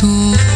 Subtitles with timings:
[0.00, 0.49] 多。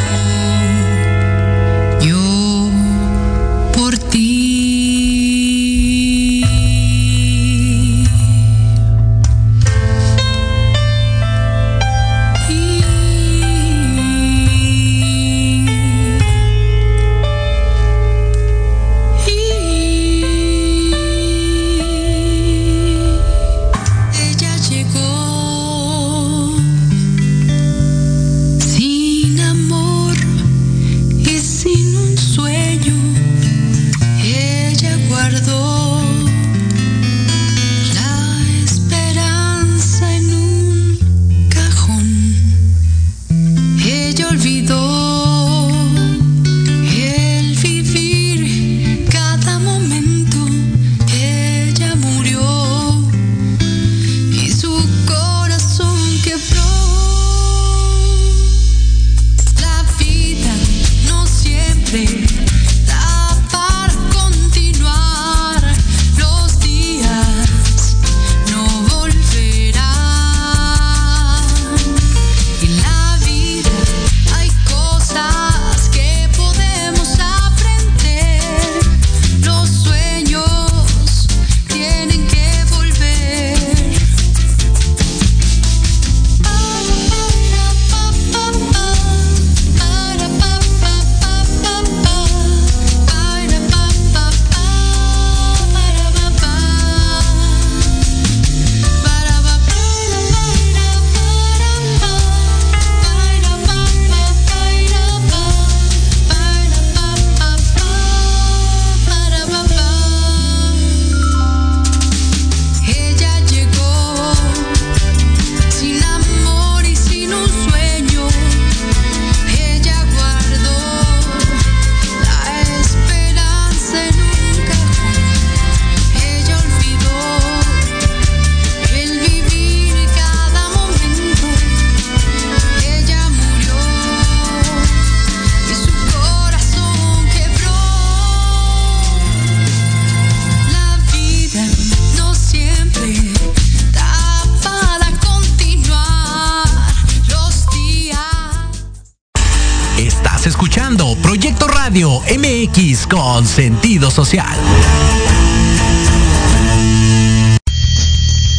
[153.09, 154.59] Con sentido social.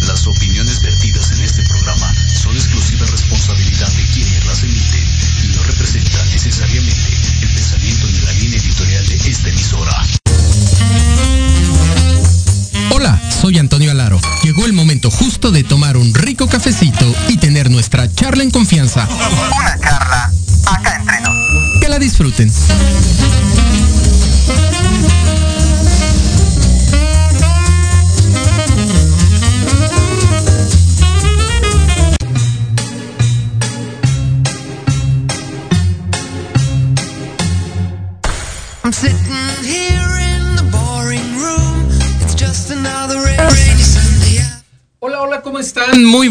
[0.08, 5.08] Las opiniones vertidas en este programa son exclusiva responsabilidad de quienes las emiten
[5.44, 10.06] y no representan necesariamente el pensamiento ni la línea editorial de esta emisora.
[12.92, 14.20] Hola, soy Antonio Alaro.
[14.44, 19.08] Llegó el momento justo de tomar un rico cafecito y tener nuestra charla en confianza.
[19.08, 19.95] Una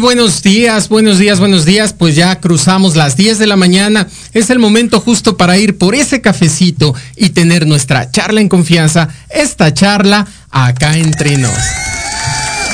[0.05, 1.91] buenos días, buenos días, buenos días.
[1.91, 4.07] Pues ya cruzamos las 10 de la mañana.
[4.33, 9.09] Es el momento justo para ir por ese cafecito y tener nuestra charla en confianza.
[9.31, 11.57] Esta charla acá entre nos.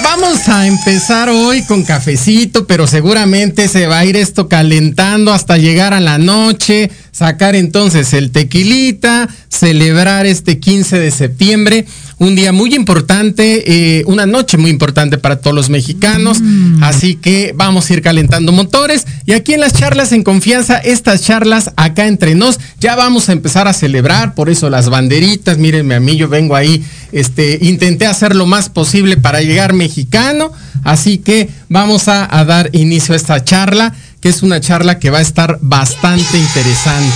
[0.03, 5.55] Vamos a empezar hoy con cafecito, pero seguramente se va a ir esto calentando hasta
[5.55, 11.85] llegar a la noche, sacar entonces el tequilita, celebrar este 15 de septiembre,
[12.17, 16.39] un día muy importante, eh, una noche muy importante para todos los mexicanos,
[16.81, 19.05] así que vamos a ir calentando motores.
[19.27, 23.33] Y aquí en las charlas en confianza, estas charlas acá entre nos, ya vamos a
[23.33, 28.07] empezar a celebrar, por eso las banderitas, mírenme a mí, yo vengo ahí, este, intenté
[28.07, 30.51] hacer lo más posible para llegar mexicano,
[30.83, 35.09] así que vamos a, a dar inicio a esta charla, que es una charla que
[35.09, 37.13] va a estar bastante interesante.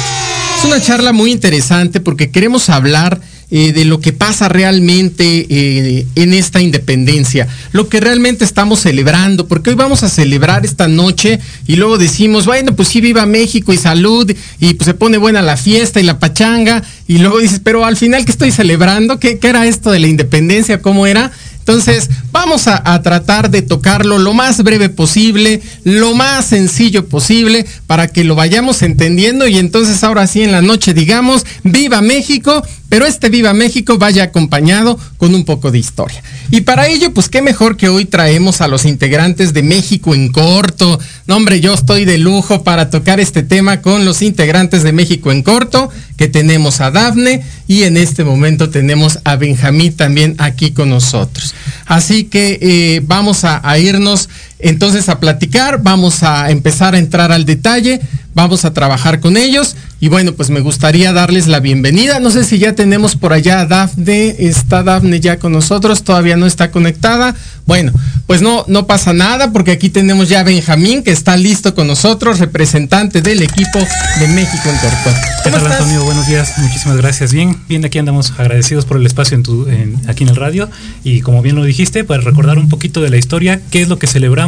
[0.57, 3.21] Es una charla muy interesante porque queremos hablar
[3.51, 9.47] eh, de lo que pasa realmente eh, en esta independencia, lo que realmente estamos celebrando,
[9.47, 13.71] porque hoy vamos a celebrar esta noche y luego decimos, bueno, pues sí, viva México
[13.71, 17.61] y salud, y pues se pone buena la fiesta y la pachanga, y luego dices,
[17.63, 19.19] pero al final, ¿qué estoy celebrando?
[19.19, 20.81] ¿Qué, qué era esto de la independencia?
[20.81, 21.31] ¿Cómo era?
[21.59, 28.09] Entonces, vamos a, tratar de tocarlo lo más breve posible, lo más sencillo posible, para
[28.09, 33.05] que lo vayamos entendiendo y entonces ahora sí en la noche digamos, viva México, pero
[33.05, 36.21] este viva México vaya acompañado con un poco de historia.
[36.51, 40.31] Y para ello, pues qué mejor que hoy traemos a los integrantes de México en
[40.31, 40.99] corto.
[41.25, 45.31] No, hombre, yo estoy de lujo para tocar este tema con los integrantes de México
[45.31, 50.71] en corto, que tenemos a Dafne y en este momento tenemos a Benjamín también aquí
[50.71, 51.55] con nosotros.
[51.85, 57.31] Así que eh, vamos a, a irnos entonces a platicar, vamos a empezar a entrar
[57.31, 58.01] al detalle,
[58.33, 62.19] vamos a trabajar con ellos y bueno, pues me gustaría darles la bienvenida.
[62.19, 66.35] No sé si ya tenemos por allá a Dafne, está Dafne ya con nosotros, todavía
[66.35, 67.33] no está conectada.
[67.65, 67.91] Bueno,
[68.27, 71.87] pues no, no pasa nada porque aquí tenemos ya a Benjamín que está listo con
[71.87, 73.79] nosotros, representante del equipo
[74.19, 75.09] de México en Corto.
[75.43, 76.03] ¿Qué tal, Antonio?
[76.03, 77.31] Buenos días, muchísimas gracias.
[77.31, 80.69] Bien, bien, aquí andamos agradecidos por el espacio en tu, en, aquí en el radio
[81.03, 83.97] y como bien lo dijiste, para recordar un poquito de la historia, qué es lo
[83.97, 84.44] que celebramos,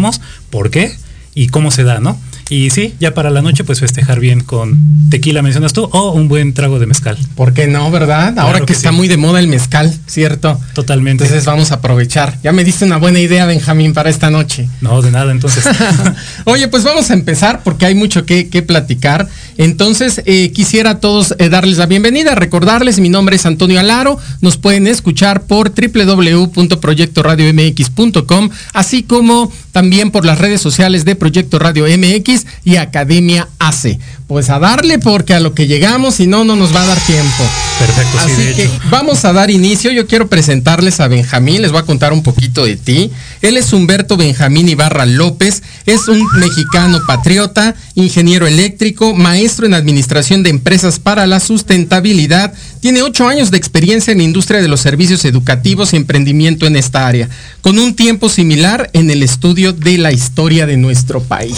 [0.49, 0.95] por qué
[1.33, 2.19] y cómo se da, ¿no?
[2.49, 4.77] Y sí, ya para la noche, pues festejar bien con
[5.09, 7.17] tequila, mencionas tú, o un buen trago de mezcal.
[7.35, 8.33] ¿Por qué no, verdad?
[8.33, 10.59] Claro Ahora que, está muy de moda el mezcal, ¿cierto?
[10.73, 11.25] Totalmente.
[11.25, 12.37] Entonces vamos a aprovechar.
[12.43, 14.69] Ya me diste una buena idea, Benjamín, para esta noche.
[14.81, 15.65] No, de nada, entonces.
[16.45, 19.29] Oye, pues vamos a empezar porque hay mucho que, que platicar.
[19.57, 24.17] Entonces, eh, quisiera a todos eh, darles la bienvenida, recordarles, mi nombre es Antonio Alaro,
[24.39, 31.85] nos pueden escuchar por www.proyectoradiomx.com, así como también por las redes sociales de Proyecto Radio
[31.85, 33.99] MX y Academia AC.
[34.27, 36.99] Pues a darle porque a lo que llegamos, si no, no nos va a dar
[37.05, 37.43] tiempo.
[37.79, 38.79] Perfecto, Así sí, de que hecho.
[38.89, 39.91] vamos a dar inicio.
[39.91, 43.09] Yo quiero presentarles a Benjamín, les voy a contar un poquito de ti.
[43.41, 50.43] Él es Humberto Benjamín Ibarra López, es un mexicano patriota, ingeniero eléctrico, maestro en administración
[50.43, 52.53] de empresas para la sustentabilidad.
[52.81, 56.75] Tiene ocho años de experiencia en la industria de los servicios educativos y emprendimiento en
[56.75, 57.29] esta área,
[57.61, 61.57] con un tiempo similar en el estudio de la historia de nuestro país.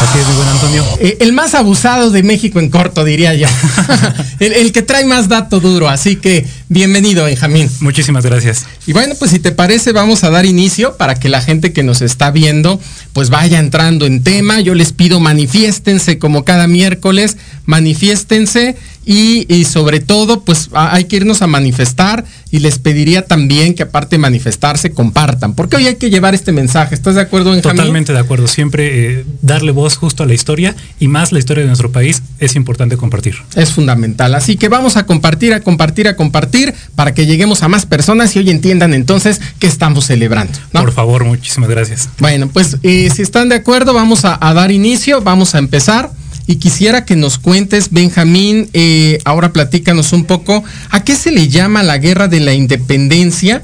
[0.00, 0.84] Así es, mi buen Antonio.
[1.00, 3.48] Eh, el más abusado de México en corto, diría yo.
[4.40, 5.88] el, el, que trae más dato duro.
[5.88, 7.68] Así que bienvenido, Benjamín.
[7.80, 8.64] Muchísimas gracias.
[8.86, 11.82] Y bueno, pues si te parece, vamos a dar inicio para que la gente que
[11.82, 12.80] nos está viendo,
[13.12, 14.60] pues vaya entrando en tema.
[14.60, 17.36] Yo les pido manifiéstense como cada miércoles,
[17.66, 23.74] manifiéstense y, y, sobre todo, pues hay que irnos a manifestar y les pediría también
[23.74, 26.94] que aparte de manifestarse, compartan, porque hoy hay que llevar este mensaje.
[26.94, 27.76] ¿Estás de acuerdo, Benjamín?
[27.76, 28.46] Totalmente de acuerdo.
[28.46, 32.22] Siempre eh, darle voz justo a la historia y más la historia de nuestro país
[32.38, 33.36] es importante compartir.
[33.56, 34.34] Es fundamental.
[34.34, 36.59] Así que vamos a compartir, a compartir, a compartir
[36.94, 40.52] para que lleguemos a más personas y hoy entiendan entonces que estamos celebrando.
[40.72, 40.80] ¿no?
[40.80, 42.08] Por favor, muchísimas gracias.
[42.18, 46.10] Bueno, pues eh, si están de acuerdo, vamos a, a dar inicio, vamos a empezar.
[46.46, 51.48] y quisiera que nos cuentes, Benjamín, eh, ahora platícanos un poco, ¿a qué se le
[51.48, 53.62] llama la guerra de la independencia?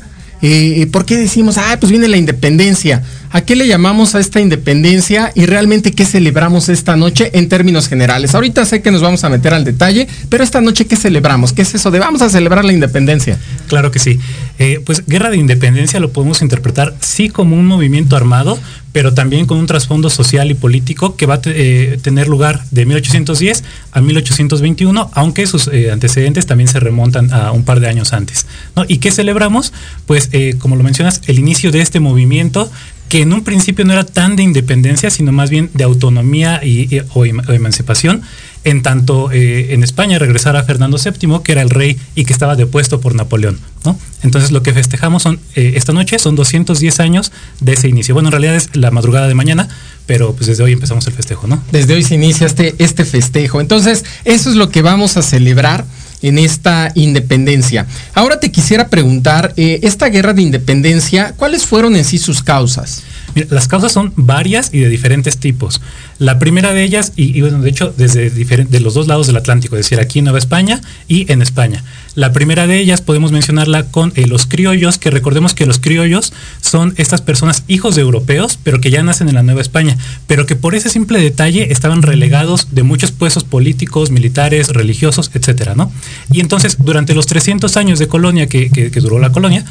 [0.92, 3.02] ¿Por qué decimos, ah, pues viene la independencia?
[3.30, 7.88] ¿A qué le llamamos a esta independencia y realmente qué celebramos esta noche en términos
[7.88, 8.34] generales?
[8.34, 11.52] Ahorita sé que nos vamos a meter al detalle, pero esta noche ¿qué celebramos?
[11.52, 13.38] ¿Qué es eso de vamos a celebrar la independencia?
[13.68, 14.18] Claro que sí.
[14.58, 18.58] Eh, pues Guerra de Independencia lo podemos interpretar sí como un movimiento armado,
[18.96, 22.86] pero también con un trasfondo social y político que va a eh, tener lugar de
[22.86, 23.62] 1810
[23.92, 28.46] a 1821, aunque sus eh, antecedentes también se remontan a un par de años antes.
[28.88, 29.74] ¿Y qué celebramos?
[30.06, 32.70] Pues, eh, como lo mencionas, el inicio de este movimiento
[33.10, 36.96] que en un principio no era tan de independencia, sino más bien de autonomía y,
[36.96, 38.22] em- o emancipación,
[38.66, 42.56] en tanto eh, en España regresara Fernando VII, que era el rey y que estaba
[42.56, 43.61] depuesto por Napoleón.
[43.85, 43.96] ¿no?
[44.25, 47.30] Entonces lo que festejamos son eh, esta noche son 210 años
[47.61, 48.12] de ese inicio.
[48.12, 49.68] Bueno, en realidad es la madrugada de mañana,
[50.06, 51.62] pero pues desde hoy empezamos el festejo, ¿no?
[51.70, 53.61] Desde hoy se inicia este, este festejo.
[53.61, 55.85] Entonces, eso es lo que vamos a celebrar
[56.23, 57.87] en esta independencia.
[58.14, 63.04] Ahora te quisiera preguntar, eh, esta guerra de independencia, ¿cuáles fueron en sí sus causas?
[63.50, 65.82] Las causas son varias y de diferentes tipos.
[66.18, 69.84] La primera de ellas, y, bueno, de hecho, desde los dos lados del Atlántico, es
[69.84, 71.84] decir, aquí en Nueva España y en España.
[72.14, 76.32] La primera de ellas podemos mencionarla con eh, los criollos, que recordemos que los criollos
[76.62, 80.46] son estas personas hijos de europeos, pero que ya nacen en la Nueva España, pero
[80.46, 85.92] que por ese simple detalle estaban relegados de muchos puestos políticos, militares, religiosos, etcétera, ¿no?
[86.32, 89.66] Y entonces, durante los 300 años de colonia que duró la colonia,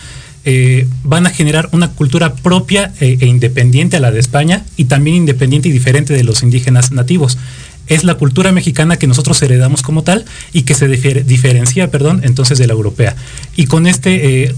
[0.46, 4.86] eh, van a generar una cultura propia eh, e independiente a la de España y
[4.86, 7.38] también independiente y diferente de los indígenas nativos.
[7.88, 12.58] Es la cultura mexicana que nosotros heredamos como tal y que se diferencia, perdón, entonces
[12.58, 13.16] de la europea.
[13.56, 14.56] Y con este eh,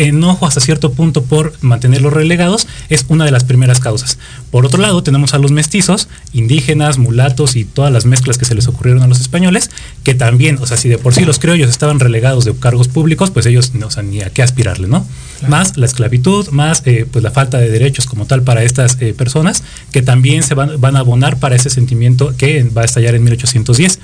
[0.00, 4.18] enojo hasta cierto punto por mantenerlos relegados es una de las primeras causas.
[4.50, 8.54] Por otro lado, tenemos a los mestizos, indígenas, mulatos y todas las mezclas que se
[8.54, 9.70] les ocurrieron a los españoles,
[10.02, 13.30] que también, o sea, si de por sí los criollos estaban relegados de cargos públicos,
[13.30, 15.06] pues ellos no, o sea, ni a qué aspirarle, ¿no?
[15.48, 19.14] Más la esclavitud, más eh, pues la falta de derechos como tal para estas eh,
[19.14, 23.14] personas, que también se van, van a abonar para ese sentimiento que va a estallar
[23.14, 23.98] en 1810.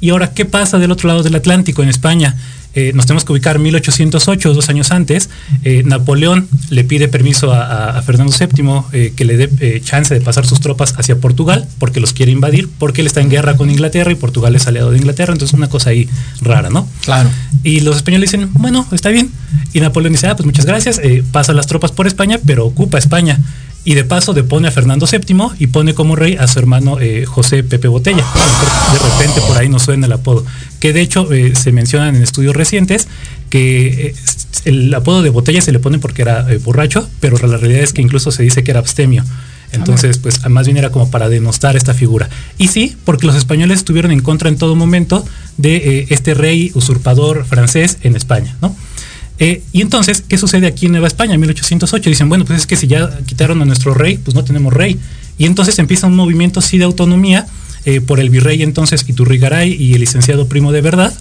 [0.00, 2.36] Y ahora, ¿qué pasa del otro lado del Atlántico, en España?
[2.78, 5.30] Eh, nos tenemos que ubicar 1808, dos años antes.
[5.64, 10.46] eh, Napoleón le pide permiso a, Fernando VII eh, que le dé chance de pasar
[10.46, 14.12] sus tropas hacia Portugal, porque los quiere invadir, porque él está en guerra con Inglaterra
[14.12, 16.08] y Portugal es aliado de Inglaterra, entonces una cosa ahí
[16.40, 16.88] rara, ¿no?
[17.02, 17.28] Claro.
[17.64, 19.32] Y los españoles dicen, bueno, está bien.
[19.72, 21.00] Y Napoleón dice, ah, pues muchas gracias,
[21.32, 23.40] pasa las tropas por España, pero ocupa España.
[23.84, 27.24] Y de paso depone a Fernando VII y pone como rey a su hermano eh,
[27.24, 28.24] José Pepe Botella.
[28.92, 30.44] De repente por ahí nos suena el apodo.
[30.80, 33.08] Que de hecho eh, se mencionan en estudios recientes
[33.48, 34.14] que eh,
[34.64, 38.02] el apodo de Botella se le pone porque era borracho, pero la realidad es que
[38.02, 39.24] incluso se dice que era abstemio.
[39.70, 42.30] Entonces, pues más bien era como para denostar esta figura.
[42.56, 45.26] Y sí, porque los españoles estuvieron en contra en todo momento
[45.58, 48.74] de este rey usurpador francés en España, ¿no?
[49.38, 52.10] Eh, y entonces, ¿qué sucede aquí en Nueva España en 1808?
[52.10, 54.98] Dicen, bueno, pues es que si ya quitaron a nuestro rey, pues no tenemos rey.
[55.38, 57.46] Y entonces empieza un movimiento sí de autonomía
[57.84, 61.14] eh, por el virrey entonces Iturrigaray y el licenciado Primo de Verdad,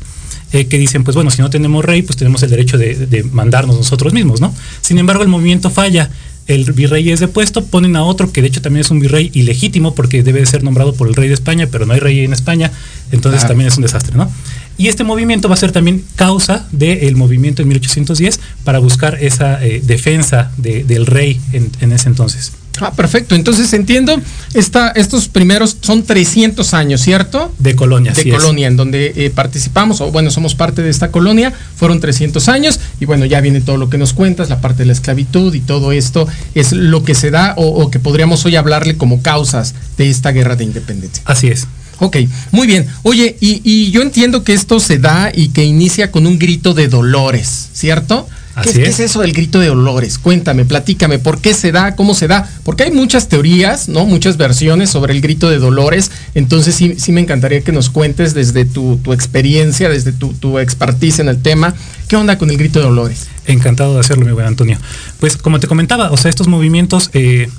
[0.52, 3.24] eh, que dicen, pues bueno, si no tenemos rey, pues tenemos el derecho de, de
[3.24, 4.54] mandarnos nosotros mismos, ¿no?
[4.82, 6.10] Sin embargo, el movimiento falla.
[6.48, 9.94] El virrey es depuesto, ponen a otro que de hecho también es un virrey ilegítimo
[9.96, 12.32] porque debe de ser nombrado por el rey de España, pero no hay rey en
[12.34, 12.72] España,
[13.12, 14.32] entonces también es un desastre, ¿no?
[14.77, 19.63] Y este movimiento va a ser también causa del movimiento en 1810 para buscar esa
[19.66, 22.54] eh, defensa de- del rey en, en ese entonces.
[22.79, 23.36] Ah, perfecto.
[23.36, 24.19] Entonces entiendo,
[24.53, 27.53] esta, estos primeros son 300 años, ¿cierto?
[27.60, 28.36] De colonia, de es.
[28.36, 32.79] colonia, en donde eh, participamos, o bueno, somos parte de esta colonia, fueron 300 años,
[33.00, 35.60] y bueno, ya viene todo lo que nos cuentas, la parte de la esclavitud y
[35.62, 39.74] todo esto es lo que se da, o, o que podríamos hoy hablarle como causas
[39.98, 41.24] de esta guerra de independencia.
[41.25, 41.68] Así es.
[42.00, 42.18] Ok,
[42.51, 42.85] muy bien.
[43.03, 46.74] Oye, y, y yo entiendo que esto se da y que inicia con un grito
[46.74, 48.27] de dolores, ¿cierto?
[48.61, 49.00] ¿Qué, Así qué es.
[49.00, 50.17] es eso del grito de dolores?
[50.17, 51.96] Cuéntame, platícame, ¿por qué se da?
[51.96, 52.50] ¿Cómo se da?
[52.63, 54.05] Porque hay muchas teorías, ¿no?
[54.05, 56.11] Muchas versiones sobre el grito de dolores.
[56.33, 60.59] Entonces sí, sí me encantaría que nos cuentes desde tu, tu experiencia, desde tu, tu
[60.59, 61.75] expertise en el tema.
[62.07, 63.27] ¿Qué onda con el grito de dolores?
[63.46, 64.77] Encantado de hacerlo, mi buen Antonio.
[65.20, 67.50] Pues como te comentaba, o sea, estos movimientos eh,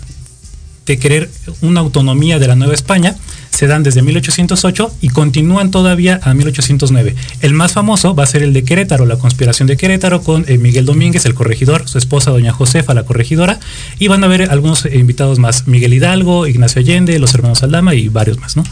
[0.88, 3.14] de querer una autonomía de la Nueva España
[3.50, 7.14] se dan desde 1808 y continúan todavía a 1809.
[7.42, 10.58] El más famoso va a ser el de Querétaro, la conspiración de Querétaro con eh,
[10.58, 13.60] Miguel Domínguez, el corregidor, su esposa doña Josefa, la corregidora,
[13.98, 17.94] y van a haber algunos eh, invitados más, Miguel Hidalgo, Ignacio Allende, los hermanos Aldama
[17.94, 18.64] y varios más, ¿no?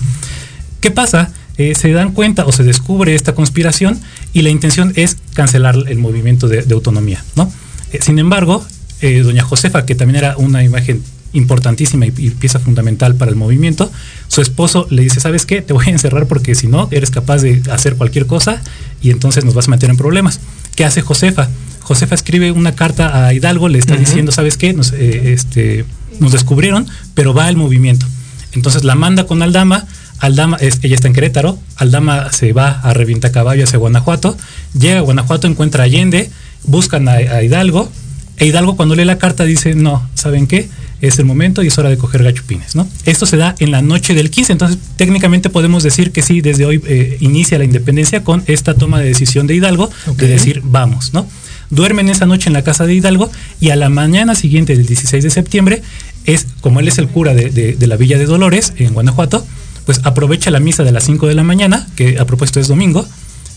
[0.80, 1.32] ¿Qué pasa?
[1.58, 4.00] Eh, se dan cuenta o se descubre esta conspiración
[4.32, 7.52] y la intención es cancelar el movimiento de, autonomía, ¿no?
[8.00, 8.64] Sin embargo,
[9.00, 11.02] doña Josefa, que también era una imagen
[11.36, 13.90] importantísima y, y pieza fundamental para el movimiento,
[14.28, 15.62] su esposo le dice, ¿sabes qué?
[15.62, 18.62] Te voy a encerrar porque si no, eres capaz de hacer cualquier cosa
[19.02, 20.40] y entonces nos vas a meter en problemas.
[20.74, 21.48] ¿Qué hace Josefa?
[21.80, 24.72] Josefa escribe una carta a Hidalgo, le está diciendo, ¿sabes qué?
[24.72, 25.84] Nos, eh, este,
[26.18, 28.06] nos descubrieron, pero va al movimiento.
[28.52, 29.86] Entonces la manda con Aldama,
[30.18, 34.36] Aldama, es, ella está en Querétaro, Aldama se va a revienta caballo hacia Guanajuato,
[34.76, 36.30] llega a Guanajuato, encuentra a Allende,
[36.64, 37.92] buscan a, a Hidalgo,
[38.38, 40.68] e Hidalgo cuando lee la carta dice, no, ¿saben qué?
[41.00, 42.88] Es el momento y es hora de coger gachupines, ¿no?
[43.04, 46.64] Esto se da en la noche del 15, entonces técnicamente podemos decir que sí, desde
[46.66, 51.12] hoy eh, inicia la independencia con esta toma de decisión de Hidalgo, de decir, vamos,
[51.12, 51.26] ¿no?
[51.68, 55.22] Duermen esa noche en la casa de Hidalgo y a la mañana siguiente del 16
[55.24, 55.82] de septiembre,
[56.24, 59.46] es como él es el cura de, de- de la Villa de Dolores, en Guanajuato,
[59.84, 63.06] pues aprovecha la misa de las 5 de la mañana, que a propósito es domingo,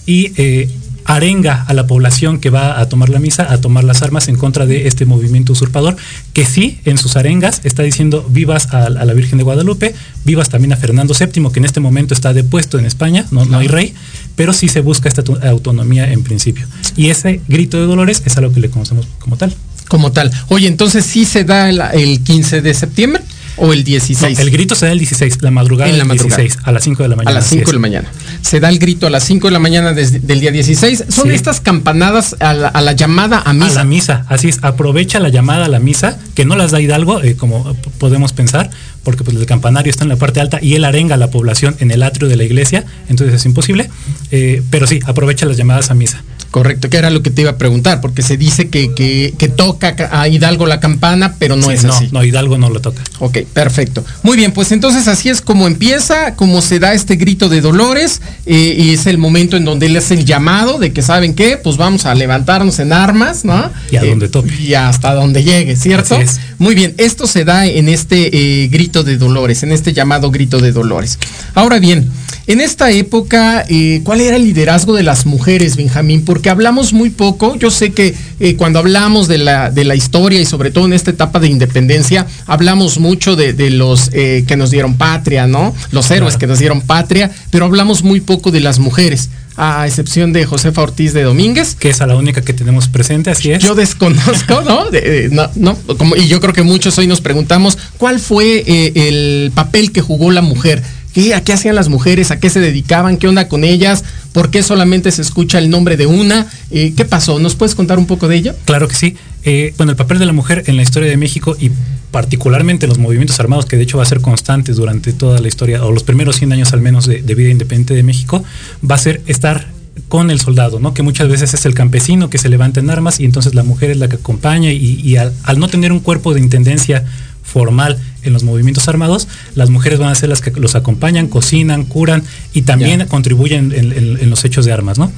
[0.06, 0.70] y eh,
[1.10, 4.36] arenga a la población que va a tomar la misa a tomar las armas en
[4.36, 5.98] contra de este movimiento usurpador,
[6.34, 10.50] que sí, en sus arengas está diciendo vivas a, a la Virgen de Guadalupe, vivas
[10.50, 13.68] también a Fernando VII, que en este momento está depuesto en España, no, no hay
[13.68, 13.96] rey,
[14.36, 16.68] pero sí se busca esta autonomía en principio.
[16.96, 19.52] Y ese grito de Dolores es algo que le conocemos como tal.
[19.88, 20.32] Como tal.
[20.50, 23.24] Oye, entonces sí se da el, el 15 de septiembre
[23.60, 24.40] o el No, 16.
[24.40, 26.38] el grito se da el 16, la madrugada En la del madrugada.
[26.42, 27.32] 16, a las 5 de la mañana.
[27.32, 28.08] a las así 5 de la mañana.
[28.42, 31.04] Se da el grito a las 5 de la mañana desde- del día 16.
[31.10, 31.34] Son Sí.
[31.36, 33.76] estas campanadas a la, a la llamada a A misa.
[33.76, 37.22] la misa, así es, aprovecha la llamada a la misa, que no las da Hidalgo,
[37.22, 38.70] eh, como podemos pensar,
[39.04, 41.76] porque pues el campanario está en la parte alta y él arenga a la población
[41.80, 43.90] en el atrio de la iglesia, entonces es imposible,
[44.32, 46.24] eh, pero sí, aprovecha las llamadas a misa.
[46.52, 49.50] Correcto, que era lo que te iba a preguntar, porque se dice que, que, que
[49.50, 52.10] toca a Hidalgo la campana, pero no Sí, es así.
[52.12, 53.02] No, Hidalgo no lo toca.
[53.20, 54.04] Ok, perfecto.
[54.24, 58.22] Muy bien, pues entonces así es como empieza, como se da este grito de Dolores,
[58.46, 61.58] eh, y es el momento en donde él hace el llamado de que, ¿saben qué?
[61.58, 63.72] Pues vamos a levantarnos en armas, ¿no?
[63.92, 64.54] Y a Eh, donde tope.
[64.60, 66.16] Y hasta donde llegue, ¿cierto?
[66.16, 66.40] Así es.
[66.58, 70.60] Muy bien, esto se da en este eh, grito de Dolores, en este llamado grito
[70.60, 71.20] de Dolores.
[71.54, 72.10] Ahora bien,
[72.48, 73.66] en esta época,
[74.04, 76.26] ¿cuál era el liderazgo de las mujeres, Benjamín?
[76.26, 80.40] Porque hablamos muy poco, yo sé que eh, cuando hablamos de la, de la historia
[80.40, 84.56] y sobre todo en esta etapa de independencia, hablamos mucho de, de los eh, que
[84.56, 85.76] nos dieron patria, ¿no?
[85.92, 86.40] Los héroes Claro.
[86.40, 90.82] que nos dieron patria, pero hablamos muy poco de las mujeres, a excepción de Josefa
[90.84, 93.62] Ortiz de Domínguez, Que es a la única que tenemos presente, así es.
[93.64, 94.90] yo desconozco, ¿no?
[94.92, 98.64] De- de- no, no, como- y yo creo que muchos hoy nos preguntamos cuál fue
[98.68, 100.82] eh, el papel que jugó la mujer.
[101.14, 102.30] ¿Qué, ¿A qué hacían las mujeres?
[102.30, 103.18] ¿A qué se dedicaban?
[103.18, 104.04] ¿Qué onda con ellas?
[104.34, 106.48] ¿Por qué solamente se escucha el nombre de una?
[106.72, 107.40] Eh, ¿Qué pasó?
[107.40, 108.56] ¿Nos puedes contar un poco de ello?
[108.66, 109.16] Claro que sí.
[109.44, 111.72] Eh, bueno, el papel de la mujer en la historia de México y
[112.12, 115.48] particularmente en los movimientos armados, que de hecho va a ser constante durante toda la
[115.48, 118.44] historia, o los primeros 100 años al menos de, vida independiente de México,
[118.90, 119.68] va a ser estar
[120.08, 120.94] con el soldado, ¿no?
[120.94, 123.92] Que muchas veces es el campesino que se levanta en armas y entonces la mujer
[123.92, 127.04] es la que acompaña y, al no tener un cuerpo de intendencia
[127.52, 131.86] formal en los movimientos armados, las mujeres van a ser las que los acompañan, cocinan,
[131.86, 133.06] curan y también Ya.
[133.08, 135.12] contribuyen en, en- en los hechos de armas, ¿no?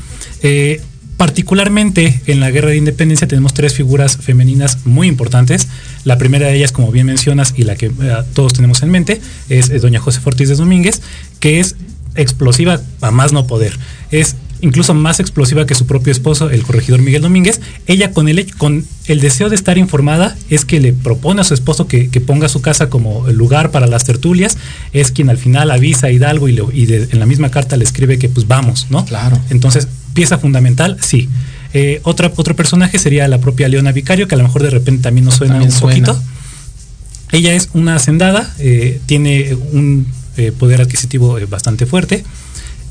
[0.44, 0.82] Eh,
[1.18, 5.68] particularmente en la guerra de independencia tenemos tres figuras femeninas muy importantes.
[6.04, 7.92] La primera de ellas, como bien mencionas, y la que eh,
[8.34, 11.02] todos tenemos en mente, es, eh, doña José Ortiz de Domínguez,
[11.40, 11.76] que es
[12.16, 13.78] explosiva a más no poder.
[14.12, 17.60] Es incluso más explosiva que su propio esposo, el corregidor Miguel Domínguez.
[17.88, 21.54] Ella con el, con el deseo de estar informada es que le propone a su
[21.54, 24.58] esposo que, que ponga su casa como lugar para las tertulias.
[24.94, 27.76] Es quien al final avisa a Hidalgo y, le- y de- en la misma carta
[27.78, 29.04] le escribe que pues vamos, ¿no?
[29.06, 29.40] Claro.
[29.50, 31.28] Entonces, pieza fundamental, sí.
[31.74, 35.04] Eh, otra, otro personaje sería la propia Leona Vicario, que a lo mejor de repente
[35.04, 36.06] también nos suena También un suena.
[36.08, 36.24] poquito.
[37.32, 40.06] Ella es una hacendada, eh, tiene un
[40.38, 42.24] eh, poder adquisitivo bastante fuerte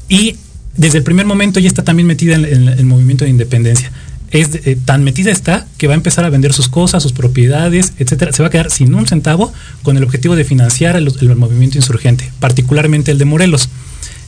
[0.08, 0.36] y
[0.80, 3.92] desde el primer momento ella está también metida en, en el movimiento de independencia.
[4.30, 7.92] Es eh, tan metida está que va a empezar a vender sus cosas, sus propiedades,
[7.98, 8.32] etcétera.
[8.32, 11.76] Se va a quedar sin un centavo con el objetivo de financiar el, el movimiento
[11.76, 13.68] insurgente, particularmente el de Morelos.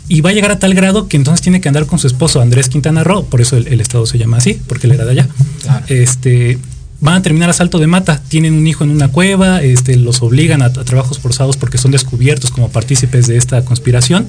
[0.09, 2.43] Y va a llegar a tal grado que entonces tiene que andar con su esposo
[2.43, 5.13] Andrés Quintana Roo, por eso el, el estado se llama así, porque él era de
[5.13, 5.29] allá.
[5.63, 5.87] Claro.
[5.89, 6.59] Este,
[7.01, 10.61] van a terminar asalto de mata, tienen un hijo en una cueva, este, los obligan
[10.61, 14.29] a, a trabajos forzados porque son descubiertos como partícipes de esta conspiración.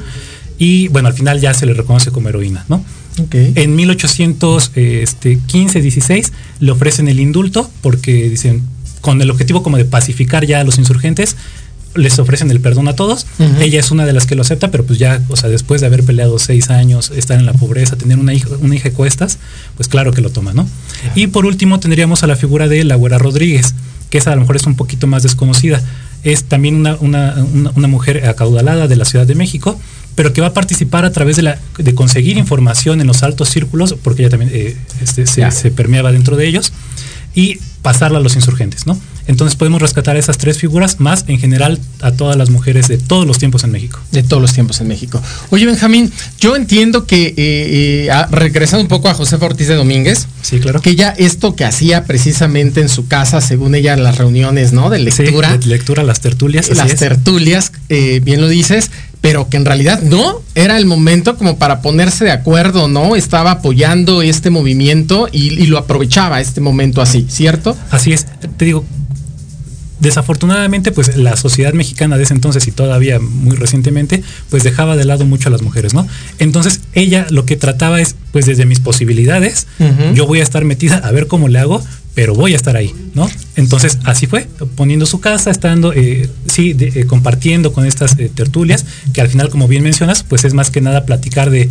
[0.58, 2.84] Y bueno, al final ya se le reconoce como heroína, ¿no?
[3.22, 3.36] Ok.
[3.36, 8.64] En 1815-16 le ofrecen el indulto porque dicen,
[9.02, 11.36] con el objetivo como de pacificar ya a los insurgentes,
[11.96, 13.26] les ofrecen el perdón a todos.
[13.60, 15.88] Ella es una de las que lo acepta, pero pues ya, o sea, después de
[15.88, 19.38] haber peleado seis años, estar en la pobreza, tener una hija, una hija de cuestas,
[19.76, 20.68] pues claro que lo toma, ¿no?
[21.16, 23.76] Y por último tendríamos a la figura de la Güera Rodríguez,
[24.10, 25.82] que esa a lo mejor es un poquito más desconocida.
[26.24, 29.80] Es también una, una, una, una mujer acaudalada de la Ciudad de México,
[30.16, 33.50] pero que va a participar a través de, la, de conseguir información en los altos
[33.50, 36.74] círculos, porque ella también eh, este, se, se permeaba dentro de ellos,
[37.36, 39.00] y pasarla a los insurgentes, ¿no?
[39.28, 43.26] Entonces podemos rescatar esas tres figuras, más en general a todas las mujeres de todos
[43.26, 44.00] los tiempos en México.
[44.12, 45.22] De todos los tiempos en México.
[45.50, 49.76] Oye, Benjamín, yo entiendo que, eh, eh, ah, regresando un poco a José Ortiz de
[49.76, 50.82] Domínguez, Sí, claro.
[50.82, 54.90] que ella esto que hacía precisamente en su casa, según ella en las reuniones, ¿no?
[54.90, 56.66] De Sí, lectura, de lectura, las tertulias.
[56.70, 57.00] así las es.
[57.00, 61.82] tertulias, eh, bien lo dices, pero que en realidad no, era el momento como para
[61.82, 63.16] ponerse de acuerdo, ¿no?
[63.16, 67.78] Estaba apoyando este movimiento y, y lo aprovechaba este momento así, ¿cierto?
[67.90, 68.26] Así es,
[68.58, 68.84] te digo,
[70.00, 75.06] desafortunadamente, pues la sociedad mexicana de ese entonces y todavía muy recientemente, pues dejaba de
[75.06, 76.08] lado mucho a las mujeres, ¿no?
[76.40, 79.68] Entonces ella lo que trataba es, pues desde mis posibilidades,
[80.14, 81.82] yo voy a estar metida a ver cómo le hago,
[82.16, 83.30] pero voy a estar ahí, ¿no?
[83.56, 88.30] Entonces así fue, poniendo su casa, estando, eh, sí, de- eh, compartiendo con estas eh,
[88.34, 91.70] tertulias, que al final, como bien mencionas, pues es más que nada platicar de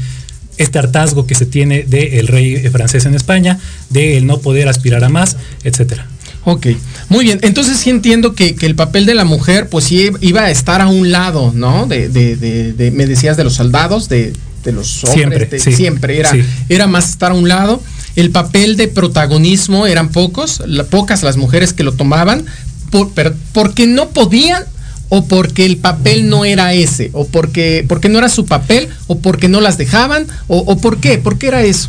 [0.58, 3.58] este hartazgo que se tiene del rey francés en España,
[3.90, 6.06] de el no poder aspirar a más, etcétera.
[6.44, 6.66] Ok,
[7.08, 7.38] muy bien.
[7.42, 10.80] Entonces sí entiendo que, que el papel de la mujer, pues sí iba a estar
[10.80, 11.86] a un lado, ¿no?
[11.86, 14.32] De, de- de- de- me decías de los soldados, de,
[14.64, 15.72] de los hombres, Siempre, sí.
[15.72, 16.42] siempre era, Sí.
[16.68, 17.80] era más estar a un lado.
[18.16, 22.44] El papel de protagonismo eran pocos, la- pocas las mujeres que lo tomaban,
[22.90, 24.64] por, pero- porque no podían
[25.10, 29.18] o porque el papel no era ese, o porque, porque no era su papel, o
[29.18, 31.88] porque no las dejaban, o, o por qué, por qué era eso.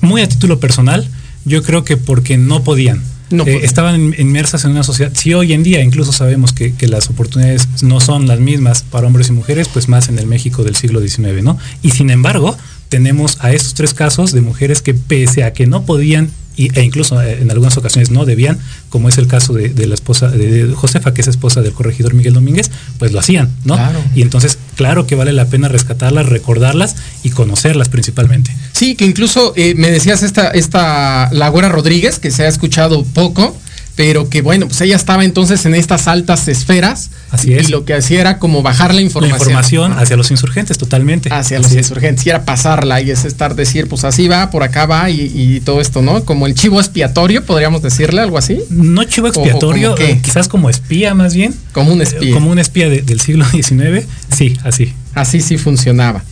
[0.00, 1.06] muy a título personal,
[1.44, 3.02] yo creo que porque no podían.
[3.30, 3.64] No Eh, podían.
[3.64, 5.12] estaban inmersas en una sociedad.
[5.14, 9.06] Si hoy en día incluso sabemos que, que las oportunidades no son las mismas para
[9.06, 11.58] hombres y mujeres, pues más en el México del siglo XIX, ¿no?
[11.82, 12.56] Y sin embargo,
[12.88, 16.30] tenemos a estos tres casos de mujeres que pese a que no podían
[16.64, 19.86] y- e incluso eh, en algunas ocasiones no debían, como es el caso de, de
[19.86, 23.50] la esposa de, de Josefa, que es esposa del corregidor Miguel Domínguez, pues lo hacían,
[23.64, 23.74] ¿no?
[23.76, 23.98] Claro.
[24.14, 28.50] Y entonces, claro que vale la pena rescatarlas, recordarlas y conocerlas principalmente.
[28.72, 33.56] Sí, que incluso eh, me decías esta, esta Lagora Rodríguez, que se ha escuchado poco,
[34.00, 37.10] pero que bueno, pues ella estaba entonces en estas altas esferas.
[37.30, 37.68] Así es.
[37.68, 39.38] Y lo que hacía era como bajar la La información.
[39.40, 41.28] información hacia los insurgentes, totalmente.
[41.30, 41.76] Hacia Así los es.
[41.76, 45.20] insurgentes, y era pasarla y es estar decir, pues así va, por acá va y,
[45.34, 46.24] y todo esto, ¿no?
[46.24, 50.12] Como el chivo expiatorio, podríamos decirle algo así, No chivo O- o expiatorio, como qué?
[50.12, 51.54] eh, quizás como espía más bien.
[51.72, 52.30] como un espía.
[52.30, 54.06] Eh, Como un espía de- del siglo XIX.
[54.34, 54.94] Sí, así.
[55.12, 56.24] Así sí funcionaba.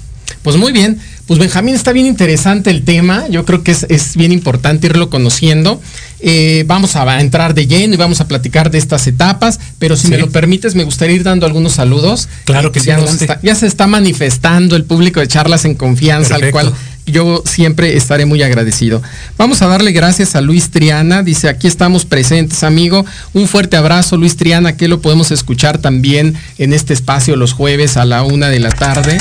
[0.43, 4.17] Pues muy bien, pues Benjamín está bien interesante el tema, yo creo que es, es
[4.17, 5.81] bien importante irlo conociendo.
[6.21, 10.07] Eh, vamos a entrar de lleno y vamos a platicar de estas etapas, pero si
[10.07, 10.13] Sí.
[10.15, 12.29] me lo permites me gustaría ir dando algunos saludos.
[12.45, 16.51] Claro que sí, ya, está- se está manifestando el público de charlas en confianza, al
[16.51, 16.73] cual
[17.07, 19.03] yo siempre estaré muy agradecido.
[19.37, 23.05] Vamos a darle gracias a Luis Triana, dice aquí estamos presentes, amigo.
[23.35, 27.97] Un fuerte abrazo, Luis Triana, que lo podemos escuchar también en este espacio los jueves
[27.99, 29.19] a la una de la tarde.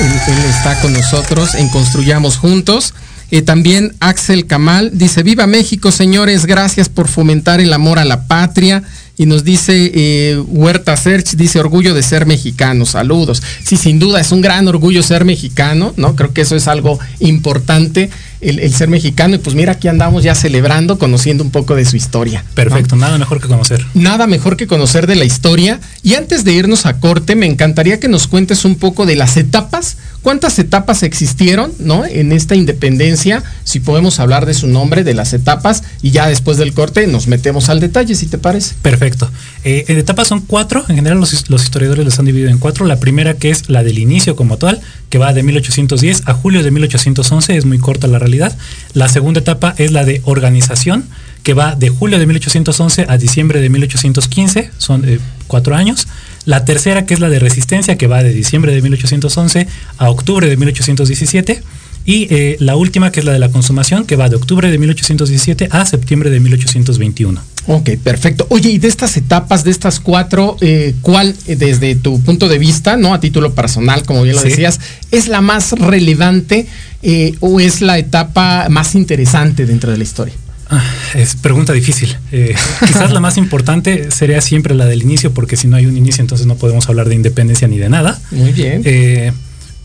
[0.00, 0.10] Él,
[0.48, 2.94] está con nosotros en Construyamos Juntos.
[3.30, 8.26] Eh, también Axel Kamal dice, viva México, señores, gracias por fomentar el amor a la
[8.26, 8.82] patria.
[9.16, 13.42] Y nos dice eh, Huerta Search, dice orgullo de ser mexicano, saludos.
[13.62, 16.16] Sí, sin duda es un gran orgullo ser mexicano, ¿no?
[16.16, 18.10] Creo que eso es algo importante,
[18.44, 19.34] el, el ser mexicano.
[19.34, 22.44] Y pues mira, aquí andamos ya celebrando, conociendo un poco de su historia.
[22.46, 22.54] ¿no?
[22.54, 23.84] Perfecto, nada mejor que conocer.
[23.94, 25.80] Nada mejor que conocer de la historia.
[26.02, 29.36] Y antes de irnos a corte, me encantaría que nos cuentes un poco de las
[29.36, 29.96] etapas.
[30.24, 32.04] ¿Cuántas etapas existieron, no?
[32.06, 36.56] En esta independencia, si podemos hablar de su nombre, de las etapas, y ya después
[36.56, 38.74] del corte nos metemos al detalle, si te parece.
[38.80, 39.30] Perfecto.
[39.64, 42.58] Eh, en etapas son cuatro, en general los, his- los historiadores los han dividido en
[42.58, 42.86] cuatro.
[42.86, 46.62] La primera que es la del inicio como tal, que va de 1810 a julio
[46.64, 48.56] de 1811, es muy corta la realidad.
[48.94, 51.04] La segunda etapa es la de organización,
[51.44, 56.08] que va de julio de 1811 a diciembre de 1815, son eh, cuatro años.
[56.46, 60.48] La tercera, que es la de resistencia, que va de diciembre de 1811 a octubre
[60.48, 61.62] de 1817.
[62.06, 64.76] Y eh, la última, que es la de la consumación, que va de octubre de
[64.76, 67.40] 1817 a septiembre de 1821.
[67.66, 68.46] Ok, perfecto.
[68.50, 72.98] Oye, y de estas etapas, de estas cuatro, eh, ¿cuál, desde tu punto de vista,
[72.98, 74.48] no a título personal, como bien lo Sí.
[74.50, 74.80] decías,
[75.12, 76.66] es la más relevante
[77.02, 80.34] eh, o es la etapa más interesante dentro de la historia?
[80.70, 80.82] Ah,
[81.14, 82.16] Es pregunta difícil.
[82.32, 82.54] Eh,
[82.86, 86.22] quizás la más importante sería siempre la del inicio, porque si no hay un inicio,
[86.22, 88.20] entonces no podemos hablar de independencia ni de nada.
[88.30, 88.82] Muy bien.
[88.84, 89.32] Eh,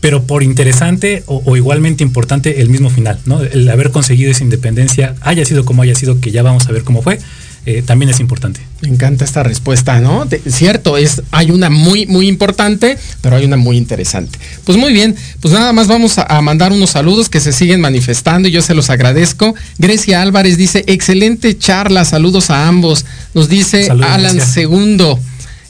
[0.00, 3.42] pero por interesante o, o igualmente importante el mismo final, ¿no?
[3.42, 6.84] El haber conseguido esa independencia, haya sido como haya sido, que ya vamos a ver
[6.84, 7.18] cómo fue,
[7.66, 8.60] eh, también es importante.
[8.80, 10.24] Me encanta esta respuesta, ¿no?
[10.24, 14.38] De- cierto, es, hay una muy, muy importante, pero hay una muy interesante.
[14.64, 17.82] Pues muy bien, pues nada más vamos a, a mandar unos saludos que se siguen
[17.82, 19.54] manifestando y yo se los agradezco.
[19.76, 23.04] Grecia Álvarez dice, excelente charla, saludos a ambos.
[23.34, 24.50] Nos dice Saludos, Alan Grecia.
[24.54, 25.20] Segundo.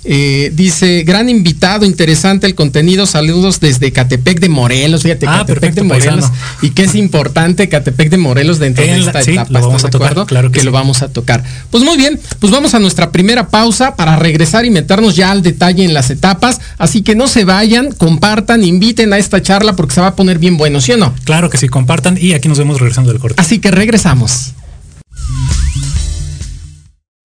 [0.04, 3.04] Eh, dice, gran invitado, interesante el contenido.
[3.06, 5.02] Saludos desde Catepec de Morelos.
[5.02, 6.24] Fíjate, Ah, Catepec perfecto, de Morelos.
[6.30, 6.38] paisano.
[6.62, 9.50] Y que es importante Catepec de Morelos dentro de esta sí, etapa.
[9.52, 10.26] lo vamos ¿estás a de tocar, acuerdo?
[10.26, 10.74] claro que lo sí.
[10.74, 11.44] vamos a tocar.
[11.70, 15.42] Pues muy bien, pues vamos a nuestra primera pausa para regresar y meternos ya al
[15.42, 16.60] detalle en las etapas.
[16.78, 20.38] Así que no se vayan, compartan, inviten a esta charla porque se va a poner
[20.38, 21.14] bien bueno, ¿sí o no?
[21.24, 23.40] Claro que sí, compartan y aquí nos vemos regresando del corte.
[23.40, 24.52] Así que regresamos.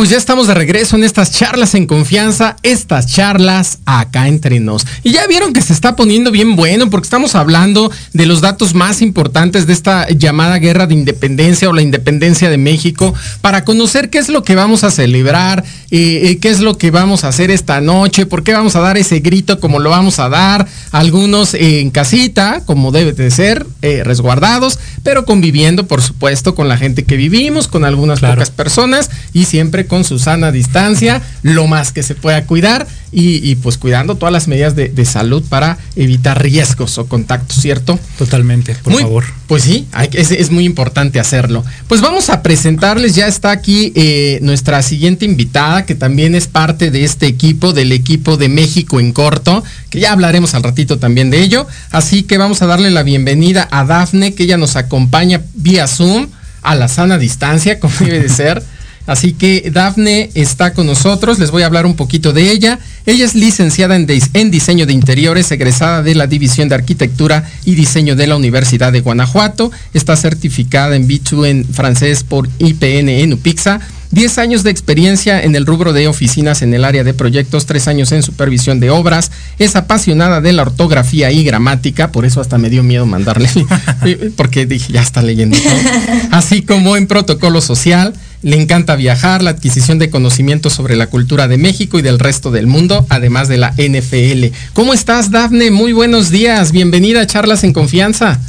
[0.00, 4.86] Pues ya estamos de regreso en estas charlas en confianza, estas charlas acá entre nos.
[5.02, 8.72] Y ya vieron que se está poniendo bien bueno porque estamos hablando de los datos
[8.72, 14.08] más importantes de esta llamada guerra de independencia o la independencia de México para conocer
[14.08, 17.28] qué es lo que vamos a celebrar, eh, eh, qué es lo que vamos a
[17.28, 20.66] hacer esta noche, por qué vamos a dar ese grito como lo vamos a dar,
[20.92, 26.68] algunos eh, en casita, como debe de ser, eh, resguardados, pero conviviendo, por supuesto, con
[26.68, 28.36] la gente que vivimos, con algunas Claro.
[28.36, 33.46] pocas personas y siempre con su sana distancia, lo más que se pueda cuidar y,
[33.50, 37.98] y, pues cuidando todas las medidas de, de salud para evitar riesgos o contactos, ¿cierto?
[38.16, 39.24] Totalmente, por Muy- favor.
[39.48, 41.64] Pues sí, hay que- es, es muy importante hacerlo.
[41.88, 46.92] Pues vamos a presentarles, ya está aquí eh, nuestra siguiente invitada, que también es parte
[46.92, 51.30] de este equipo, del equipo de México en corto, que ya hablaremos al ratito también
[51.30, 51.66] de ello.
[51.90, 56.28] Así que vamos a darle la bienvenida a Dafne, que ella nos acompaña vía Zoom
[56.62, 58.62] a la sana distancia, como debe de ser.
[59.06, 62.78] Así que Dafne está con nosotros, les voy a hablar un poquito de ella.
[63.06, 67.74] Ella es licenciada en, en diseño de interiores, egresada de la División de Arquitectura y
[67.74, 69.72] Diseño de la Universidad de Guanajuato.
[69.94, 73.80] Está certificada en B2 en francés por IPN en UPIXA.
[74.12, 77.88] 10 años de experiencia en el rubro de oficinas en el área de proyectos, 3
[77.88, 79.30] años en supervisión de obras.
[79.58, 83.48] Es apasionada de la ortografía y gramática, por eso hasta me dio miedo mandarle,
[84.36, 85.72] porque dije, ya está leyendo todo.
[86.32, 88.14] Así como en protocolo social.
[88.42, 92.50] Le encanta viajar, la adquisición de conocimientos sobre la cultura de México y del resto
[92.50, 94.56] del mundo, además de la NFL.
[94.72, 95.70] ¿Cómo estás, Dafne?
[95.70, 96.72] Muy buenos días.
[96.72, 98.40] Bienvenida a Charlas en Confianza.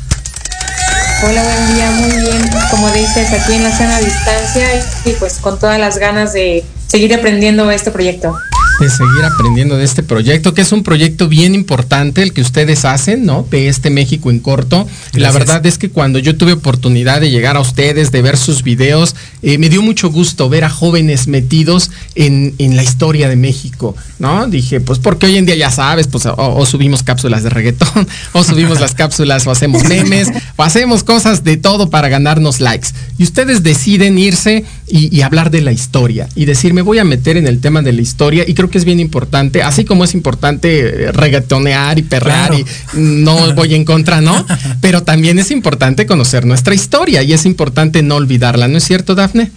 [1.23, 2.49] Hola, buen día, muy bien.
[2.69, 4.65] Como dices, aquí en la sana distancia
[5.03, 8.33] y pues con todas las ganas de seguir aprendiendo este proyecto.
[8.81, 12.83] De seguir aprendiendo de este proyecto, que es un proyecto bien importante el que ustedes
[12.83, 13.45] hacen, ¿no?
[13.51, 14.87] De este México en corto.
[15.13, 18.63] La verdad es que cuando yo tuve oportunidad de llegar a ustedes, de ver sus
[18.63, 23.35] videos, eh, me dio mucho gusto ver a jóvenes metidos en, en la historia de
[23.35, 24.47] México, ¿no?
[24.47, 28.07] Dije, pues porque hoy en día ya sabes, pues o, o subimos cápsulas de reggaetón,
[28.33, 32.89] o subimos las cápsulas, o hacemos memes, o hacemos cosas de todo para ganarnos likes.
[33.19, 37.03] Y ustedes deciden irse y, y hablar de la historia y decir, me voy a
[37.03, 40.03] meter en el tema de la historia y creo que es bien importante, así como
[40.03, 42.57] es importante eh, reggaetonear y perrear Claro.
[42.59, 42.65] y
[42.97, 44.45] no voy en contra, ¿no?
[44.81, 49.15] Pero también es importante conocer nuestra historia y es importante no olvidarla, ¿no es cierto,
[49.15, 49.51] Dafne?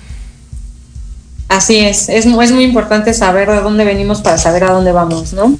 [1.48, 5.32] Así es, es, es muy importante saber de dónde venimos para saber a dónde vamos,
[5.32, 5.58] ¿no?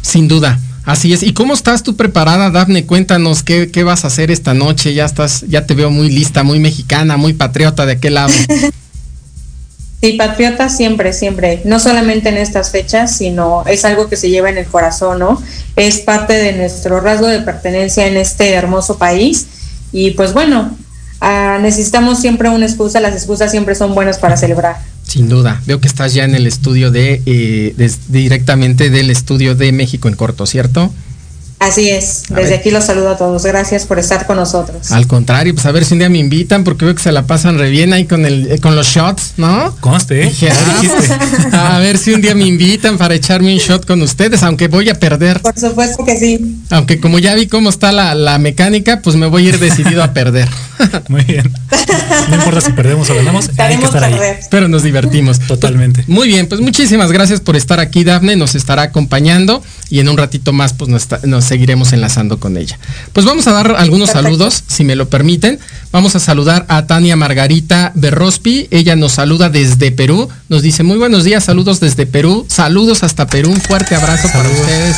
[0.00, 0.58] Sin duda.
[0.84, 1.22] Así es.
[1.22, 2.86] ¿Y cómo estás tú preparada, Dafne?
[2.86, 4.94] Cuéntanos qué, qué vas a hacer esta noche.
[4.94, 8.32] Ya estás, ya te veo muy lista, muy mexicana, muy patriota de aquel lado.
[10.00, 14.48] Sí, patriota siempre, siempre, no solamente en estas fechas, sino es algo que se lleva
[14.48, 15.42] en el corazón, ¿no?
[15.74, 19.46] Es parte de nuestro rasgo de pertenencia en este hermoso país
[19.90, 20.76] y pues bueno,
[21.20, 24.76] ah, necesitamos siempre una excusa, las excusas siempre son buenas para celebrar.
[25.02, 25.60] Sin duda.
[25.66, 30.06] Veo que estás ya en el estudio de, eh, des- directamente del estudio de México
[30.06, 30.92] en corto, ¿cierto?
[31.60, 32.60] Así es, A desde ver.
[32.60, 34.92] aquí los saludo a todos, gracias por estar con nosotros.
[34.92, 37.26] Al contrario, pues a ver si un día me invitan, porque veo que se la
[37.26, 39.74] pasan re bien ahí con el, eh, con los shots, ¿no?
[39.80, 40.26] Conste, ¿eh?
[40.26, 40.50] Dije,
[41.52, 44.68] ah, a ver si un día me invitan para echarme un shot con ustedes, aunque
[44.68, 45.40] voy a perder.
[45.40, 46.58] Por supuesto que sí.
[46.70, 50.04] Aunque como ya vi cómo está la, la mecánica, pues me voy a ir decidido
[50.04, 50.48] a perder.
[51.08, 51.50] Muy bien.
[52.28, 54.14] No importa si perdemos o ganamos, hay que estar ahí.
[54.50, 55.38] Pero nos divertimos.
[55.46, 56.04] Totalmente.
[56.06, 58.36] Muy bien, pues muchísimas gracias por estar aquí, Dafne.
[58.36, 62.56] Nos estará acompañando y en un ratito más, pues nos, está- nos seguiremos enlazando con
[62.56, 62.78] ella.
[63.12, 64.28] Pues vamos a dar algunos Perfecto.
[64.28, 65.58] saludos, si me lo permiten.
[65.90, 68.68] Vamos a saludar a Tania Margarita Berrospi.
[68.70, 70.28] Ella nos saluda desde Perú.
[70.48, 72.46] Nos dice muy buenos días, saludos desde Perú.
[72.48, 73.50] Saludos hasta Perú.
[73.50, 74.96] Un fuerte abrazo para ustedes,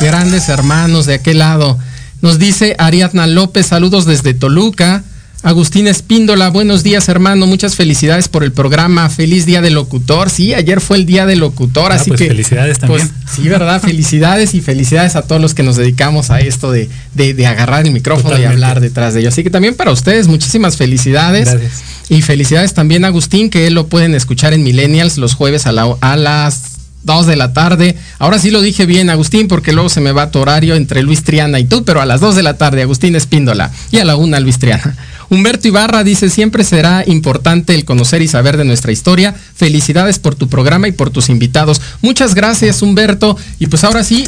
[0.00, 1.78] grandes hermanos de aquel lado.
[2.22, 5.02] Nos dice Ariadna López, saludos desde Toluca.
[5.44, 10.52] Agustín Espíndola, buenos días hermano, muchas felicidades por el programa, feliz día del locutor, sí,
[10.52, 12.26] ayer fue el día del locutor, Ah, así pues que...
[12.26, 13.24] felicidades pues, también.
[13.32, 13.80] sí, ¿verdad?
[13.88, 17.86] Felicidades y felicidades a todos los que nos dedicamos a esto de, de- de agarrar
[17.86, 18.50] el micrófono Totalmente.
[18.52, 19.28] y hablar detrás de ello.
[19.28, 21.48] Así que también para ustedes, muchísimas felicidades.
[21.48, 21.82] Gracias.
[22.08, 25.94] Y felicidades también a Agustín, que lo pueden escuchar en Millennials los jueves a, la-
[26.00, 26.62] a las
[27.04, 27.94] 2 de la tarde.
[28.18, 31.22] Ahora sí lo dije bien, Agustín, porque luego se me va tu horario entre Luis
[31.22, 33.70] Triana y tú, pero a las 2 de la tarde, Agustín Espíndola.
[33.92, 34.96] Y a la 1, Luis Triana.
[35.30, 39.34] Humberto Ibarra dice, siempre será importante el conocer y saber de nuestra historia.
[39.54, 41.80] Felicidades por tu programa y por tus invitados.
[42.00, 43.36] Muchas gracias, Humberto.
[43.58, 44.24] Y pues ahora sí,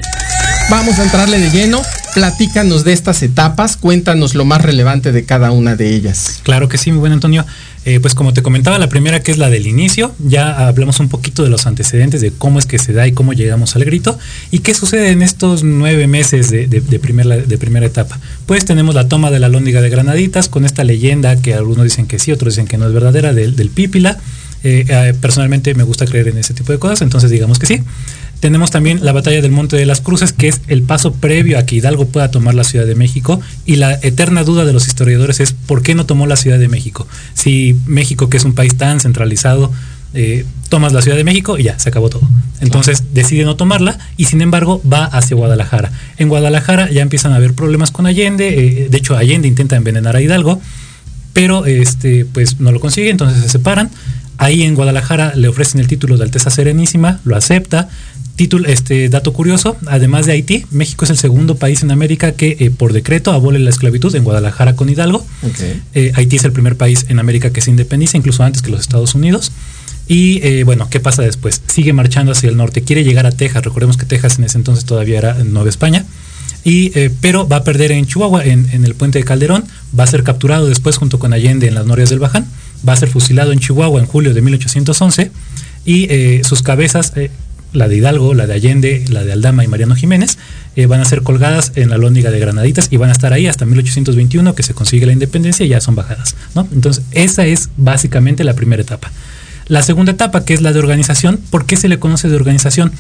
[0.71, 1.83] vamos a entrarle de lleno.
[2.15, 6.41] Platícanos de estas etapas, cuéntanos lo más relevante de cada una de ellas.
[6.43, 7.45] Claro que sí, muy buen Antonio.
[7.85, 11.09] Eh, pues como te comentaba, la primera que es la del inicio, ya hablamos un
[11.09, 14.19] poquito de los antecedentes, de cómo es que se da y cómo llegamos al grito,
[14.51, 16.99] y qué sucede en estos nueve meses de, de
[17.59, 18.19] primera etapa.
[18.47, 22.07] Pues tenemos la toma de la lóndiga de Granaditas, con esta leyenda que algunos dicen
[22.07, 24.19] que sí, otros dicen que no es verdadera, del, del Pípila.
[24.63, 27.83] Eh, eh, personalmente me gusta creer en ese tipo de cosas, entonces digamos que sí.
[28.41, 31.65] Tenemos también la batalla del Monte de las Cruces, que es el paso previo a
[31.65, 33.41] que Hidalgo pueda tomar la Ciudad de México.
[33.67, 36.69] Y la eterna duda de los historiadores es por qué no tomó la Ciudad de
[36.69, 37.07] México.
[37.35, 39.71] Si México, que es un país tan centralizado,
[40.15, 42.23] eh, tomas la Ciudad de México y ya, se acabó todo.
[42.61, 45.93] Entonces decide no tomarla y sin embargo va hacia Guadalajara.
[46.17, 48.49] En Guadalajara ya empiezan a haber problemas con Allende.
[48.49, 50.61] eh, de hecho, Allende intenta envenenar a Hidalgo
[51.33, 53.91] pero este pues no lo consigue, entonces se separan.
[54.39, 57.89] Ahí en Guadalajara le ofrecen el título de Alteza Serenísima, lo acepta.
[58.41, 62.57] Título, este dato curioso, además de Haití, México es el segundo país en América que
[62.59, 65.27] eh, por decreto abole la esclavitud en Guadalajara con Hidalgo.
[65.93, 68.81] Eh, Haití es el primer país en América que se independiza, incluso antes que los
[68.81, 69.53] Estados Unidos.
[70.09, 71.61] Y eh, bueno, ¿qué pasa después?
[71.67, 73.63] Sigue marchando hacia el norte, quiere llegar a Texas.
[73.63, 76.07] Recordemos que Texas en ese entonces todavía era Nueva España.
[76.65, 79.65] Y, eh, pero va a perder en Chihuahua, en, en el puente de Calderón.
[79.99, 82.47] Va a ser capturado después junto con Allende en las Norias del Baján.
[82.89, 85.31] Va a ser fusilado en Chihuahua en julio de 1811.
[85.85, 87.31] Y eh, sus cabezas, eh,
[87.73, 90.39] la de Hidalgo, la de Allende, la de Aldama y Mariano Jiménez,
[90.77, 93.47] eh, van a ser colgadas en la lóndiga de Granaditas y van a estar ahí
[93.47, 96.37] hasta 1821 que se consigue la independencia y ya son bajadas.
[96.73, 99.11] Entonces, esa es básicamente la primera etapa.
[99.67, 102.93] La segunda etapa, que es la de organización, ¿por qué se le conoce de organización?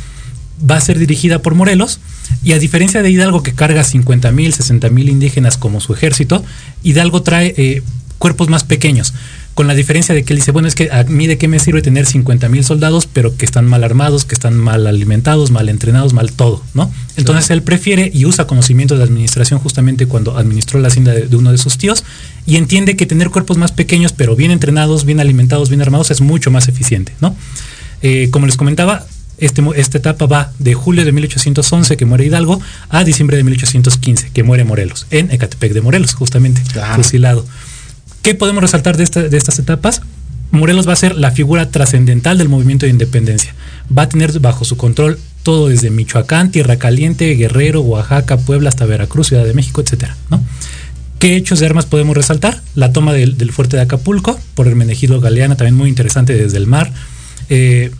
[0.69, 2.01] Va a ser dirigida por Morelos
[2.45, 6.45] y a diferencia de Hidalgo que carga 50 mil, 60 mil indígenas como su ejército,
[6.83, 7.83] Hidalgo trae eh,
[8.19, 9.15] cuerpos más pequeños
[9.55, 11.59] con la diferencia de que él dice, bueno, es que a mí de qué me
[11.59, 15.69] sirve tener 50 mil soldados, pero que están mal armados, que están mal alimentados, mal
[15.69, 16.91] entrenados, mal todo, ¿no?
[17.17, 21.37] Entonces él prefiere y usa conocimiento de administración justamente cuando administró la hacienda de, de,
[21.37, 22.05] uno de sus tíos
[22.47, 26.21] y entiende que tener cuerpos más pequeños, pero bien entrenados, bien alimentados, bien armados, es
[26.21, 27.37] mucho más eficiente, ¿no?
[28.03, 29.07] Eh, como les comentaba,
[29.39, 34.31] este, esta etapa va de julio de 1811, que muere Hidalgo, a diciembre de 1815,
[34.33, 37.03] que muere Morelos, en Ecatepec de Morelos, justamente, claro.
[37.03, 37.45] fusilado.
[38.23, 40.03] ¿Qué podemos resaltar de, esta, de estas etapas?
[40.51, 43.55] Morelos va a ser la figura trascendental del movimiento de independencia.
[43.97, 48.85] Va a tener bajo su control todo desde Michoacán, Tierra Caliente, Guerrero, Oaxaca, Puebla hasta
[48.85, 50.43] Veracruz, Ciudad de México, etcétera, ¿no?
[51.19, 52.63] ¿Qué hechos de armas podemos resaltar?
[52.75, 56.93] La toma del, fuerte de Acapulco por Hermenegildo Galeana, también muy interesante desde el mar.
[57.51, 57.91] Eh,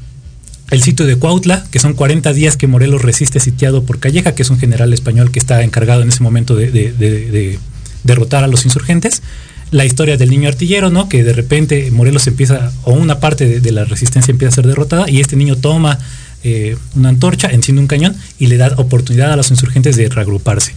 [0.71, 4.43] el sitio de Cuautla, que son 40 días que Morelos resiste sitiado por Calleja, que
[4.43, 7.59] es un general español que está encargado en ese momento de
[8.05, 9.23] derrotar a los insurgentes
[9.71, 11.09] la historia del niño artillero, ¿no?
[11.09, 15.09] Que de repente Morelos empieza, o una parte de, la resistencia empieza a ser derrotada
[15.09, 15.99] y este niño toma
[16.43, 20.73] eh, una antorcha, enciende un cañón y le da oportunidad a los insurgentes de reagruparse.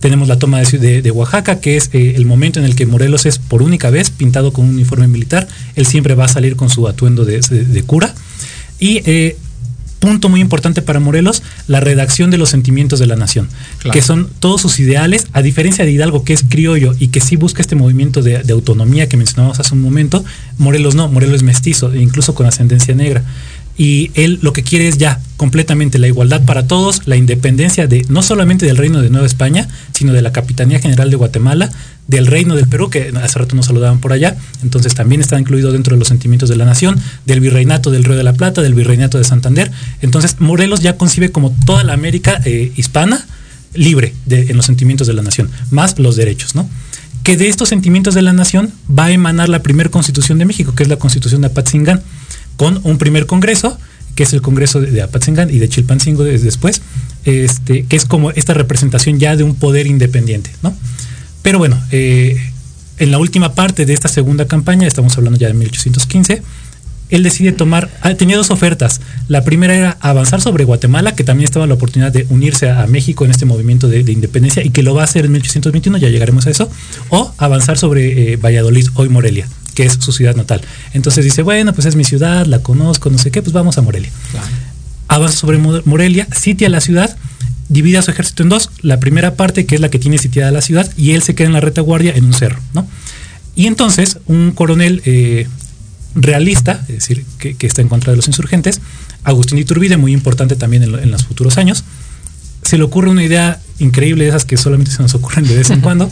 [0.00, 3.38] Tenemos la toma de, Oaxaca, que es eh, el momento en el que Morelos es
[3.38, 5.48] por única vez pintado con un uniforme militar.
[5.74, 8.14] Él siempre va a salir con su atuendo de, de cura.
[8.78, 9.36] Y eh,
[10.06, 13.48] punto muy importante para Morelos, la redacción de los sentimientos de la nación,
[13.78, 13.92] claro.
[13.92, 17.36] que son todos sus ideales, a diferencia de Hidalgo, que es criollo y que sí
[17.36, 20.24] busca este movimiento de, de autonomía que mencionábamos hace un momento,
[20.58, 23.24] Morelos no, Morelos es mestizo, incluso con ascendencia negra.
[23.78, 28.06] Y él lo que quiere es ya completamente la igualdad para todos, la independencia de
[28.08, 31.70] no solamente del reino de Nueva España, sino de la Capitanía General de Guatemala,
[32.06, 35.72] del reino del Perú, que hace rato nos saludaban por allá, entonces también está incluido
[35.72, 38.74] dentro de los sentimientos de la nación, del virreinato del Río de la Plata, del
[38.74, 39.70] virreinato de Santander.
[40.00, 43.26] Entonces Morelos ya concibe como toda la América eh, hispana
[43.74, 46.68] libre en los sentimientos de la nación, más los derechos, ¿no?
[47.22, 50.74] Que de estos sentimientos de la nación va a emanar la primera constitución de México,
[50.74, 52.00] que es la constitución de Apatzingán,
[52.56, 53.78] con un primer congreso,
[54.14, 56.82] que es el congreso de, Apatzingán y de Chilpancingo después,
[57.24, 60.74] este, que es como esta representación ya de un poder independiente, ¿no?
[61.42, 62.36] Pero bueno, eh,
[62.98, 66.42] en la última parte de esta segunda campaña, estamos hablando ya de 1815,
[67.08, 69.00] él decide tomar, ah, tenía dos ofertas.
[69.28, 73.24] La primera era avanzar sobre Guatemala, que también estaba la oportunidad de unirse a, México
[73.24, 76.08] en este movimiento de, de, independencia y que lo va a hacer en 1821, ya
[76.08, 76.68] llegaremos a eso,
[77.10, 79.46] o avanzar sobre eh, Valladolid, hoy Morelia,
[79.76, 80.62] que es su ciudad natal.
[80.94, 83.82] Entonces dice, bueno, pues es mi ciudad, la conozco, no sé qué, pues vamos a
[83.82, 84.10] Morelia.
[84.32, 84.46] Claro.
[85.06, 87.14] Avanza sobre Morelia, sitia la ciudad,
[87.68, 88.70] divide a su ejército en dos.
[88.80, 91.48] La primera parte, que es la que tiene sitiada la ciudad, y él se queda
[91.48, 92.88] en la retaguardia en un cerro, ¿no?
[93.54, 95.46] Y entonces, un coronel eh,
[96.14, 98.80] realista, es decir, que, que, está en contra de los insurgentes,
[99.24, 101.84] Agustín Iturbide, muy importante también en, en, los futuros años,
[102.62, 105.70] se le ocurre una idea increíble de esas que solamente se nos ocurren de vez
[105.70, 106.10] en cuando,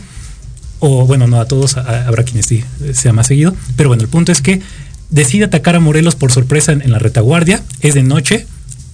[0.86, 2.62] o bueno, no a todos, habrá quienes sí
[2.92, 4.60] sea más seguido, pero bueno, el punto es que
[5.08, 8.46] decide atacar a Morelos por sorpresa en, en la retaguardia, es de noche,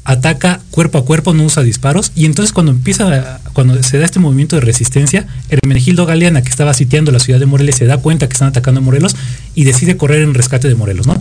[0.04, 4.20] ataca cuerpo a cuerpo, no usa disparos, y entonces cuando empieza, cuando se da este
[4.20, 8.28] movimiento de resistencia, Hermenegildo Galeana, que estaba sitiando la ciudad de Morelia, se da cuenta
[8.28, 9.16] que están atacando a Morelos
[9.56, 11.20] y decide correr en rescate de Morelos, ¿no?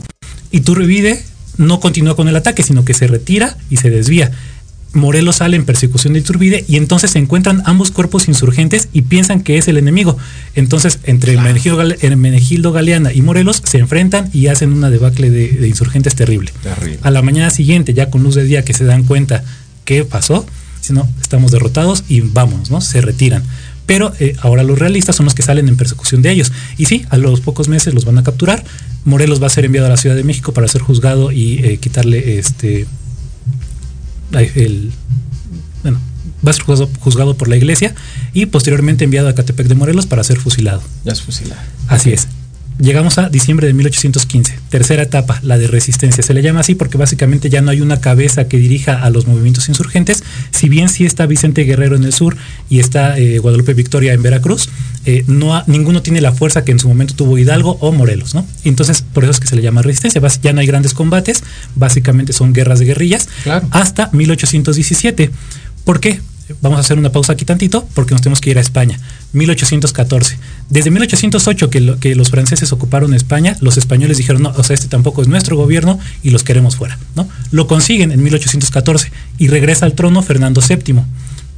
[0.52, 1.24] Y Turbide
[1.58, 4.32] no continúa con el ataque, sino que se retira y se desvía.
[4.94, 9.42] Morelos sale en persecución de Iturbide y entonces se encuentran ambos cuerpos insurgentes y piensan
[9.42, 10.18] que es el enemigo.
[10.56, 11.50] Entonces, entre claro.
[11.50, 16.52] Hermenegildo, Hermenegildo, Galeana y Morelos se enfrentan y hacen una debacle de, de insurgentes terrible.
[16.64, 17.00] terrible.
[17.04, 19.44] A la mañana siguiente, ya con luz de día que se dan cuenta
[19.86, 20.46] qué pasó,
[20.82, 22.82] si no, estamos derrotados y vamos, ¿no?
[22.82, 23.44] Se retiran.
[23.86, 26.52] Pero eh, ahora los realistas son los que salen en persecución de ellos.
[26.78, 28.64] Y sí, a los pocos meses los van a capturar.
[29.04, 31.78] Morelos va a ser enviado a la Ciudad de México para ser juzgado y eh,
[31.78, 32.86] quitarle este
[34.34, 34.92] el,
[35.84, 36.00] bueno,
[36.46, 37.96] va a ser juzgado, juzgado, por la iglesia
[38.34, 40.82] y posteriormente enviado a Catepec de Morelos para ser fusilado.
[41.06, 41.62] Ya es fusilado.
[41.88, 42.28] Así es.
[42.80, 46.24] Llegamos a diciembre de 1815, tercera etapa, la de resistencia.
[46.24, 49.28] Se le llama así porque básicamente ya no hay una cabeza que dirija a los
[49.28, 52.38] movimientos insurgentes, si bien sí está Vicente Guerrero en el sur
[52.70, 54.70] y está eh, Guadalupe Victoria en Veracruz,
[55.06, 58.34] eh, no ha, ninguno tiene la fuerza que en su momento tuvo Hidalgo o Morelos,
[58.34, 58.46] ¿no?
[58.64, 60.22] Entonces, por eso es que se le llama resistencia.
[60.42, 61.44] Ya no hay grandes combates,
[61.76, 63.68] básicamente son guerras de guerrillas, claro.
[63.72, 65.32] hasta 1817.
[65.84, 66.22] ¿Por qué?
[66.62, 69.00] Vamos a hacer una pausa aquí tantito porque nos tenemos que ir a España.
[69.34, 70.38] 1814.
[70.70, 74.74] Desde 1808 que, lo- que los franceses ocuparon España, los españoles dijeron, no, o sea,
[74.74, 77.28] este tampoco es nuestro gobierno y los queremos fuera, ¿no?
[77.52, 81.02] Lo consiguen en 1814 y regresa al trono Fernando VII.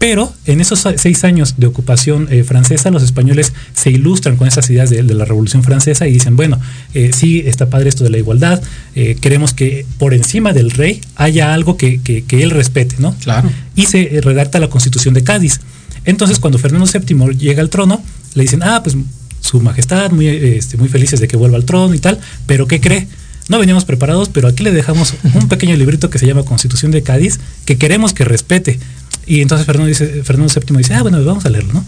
[0.01, 4.67] Pero en esos seis años de ocupación eh, francesa, los españoles se ilustran con esas
[4.71, 6.59] ideas de, de la Revolución Francesa y dicen, bueno,
[6.95, 8.63] eh, sí, está padre esto de la igualdad,
[8.95, 13.15] eh, queremos que por encima del rey haya algo que, que- que él respete, ¿no?
[13.23, 13.51] Claro.
[13.75, 15.59] Y se redacta la Constitución de Cádiz.
[16.03, 18.01] Entonces, cuando Fernando VII llega al trono,
[18.33, 18.97] le dicen, ah, pues
[19.39, 22.81] su majestad, muy, este, muy felices de que vuelva al trono y tal, pero ¿qué
[22.81, 23.07] cree?
[23.49, 27.03] No veníamos preparados, pero aquí le dejamos un pequeño librito que se llama Constitución de
[27.03, 28.79] Cádiz, que queremos que respete.
[29.27, 31.85] Y entonces Fernando, dice, Fernando VII dice, ah, bueno, vamos a leerlo, ¿no?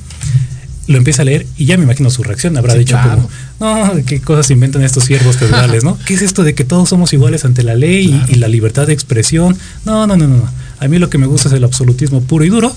[0.87, 2.57] Lo empieza a leer y ya me imagino su reacción.
[2.57, 3.29] Habrá Sí, dicho claro.
[3.57, 5.97] como, no, qué cosas inventan estos siervos feudales, ¿no?
[6.05, 8.87] ¿Qué es esto de que todos somos iguales ante la ley y- y, la libertad
[8.87, 9.57] de expresión?
[9.85, 10.37] No, no, no, no.
[10.37, 10.49] no.
[10.79, 12.75] A mí lo que me gusta es el absolutismo puro y duro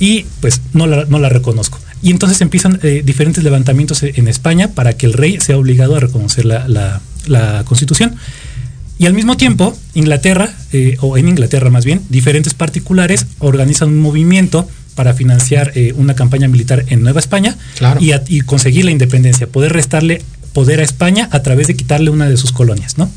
[0.00, 1.78] y pues no la, no la reconozco.
[2.02, 6.00] Y entonces empiezan eh, diferentes levantamientos en España para que el rey sea obligado a
[6.00, 8.16] reconocer la, la- la constitución.
[8.98, 14.00] Y al mismo tiempo, Inglaterra, eh, o en Inglaterra más bien, diferentes particulares organizan un
[14.00, 18.00] movimiento para financiar eh, una campaña militar en Nueva España Claro.
[18.00, 20.22] y, a- y conseguir la independencia, poder restarle
[20.52, 23.10] poder a España a través de quitarle una de sus colonias, ¿no?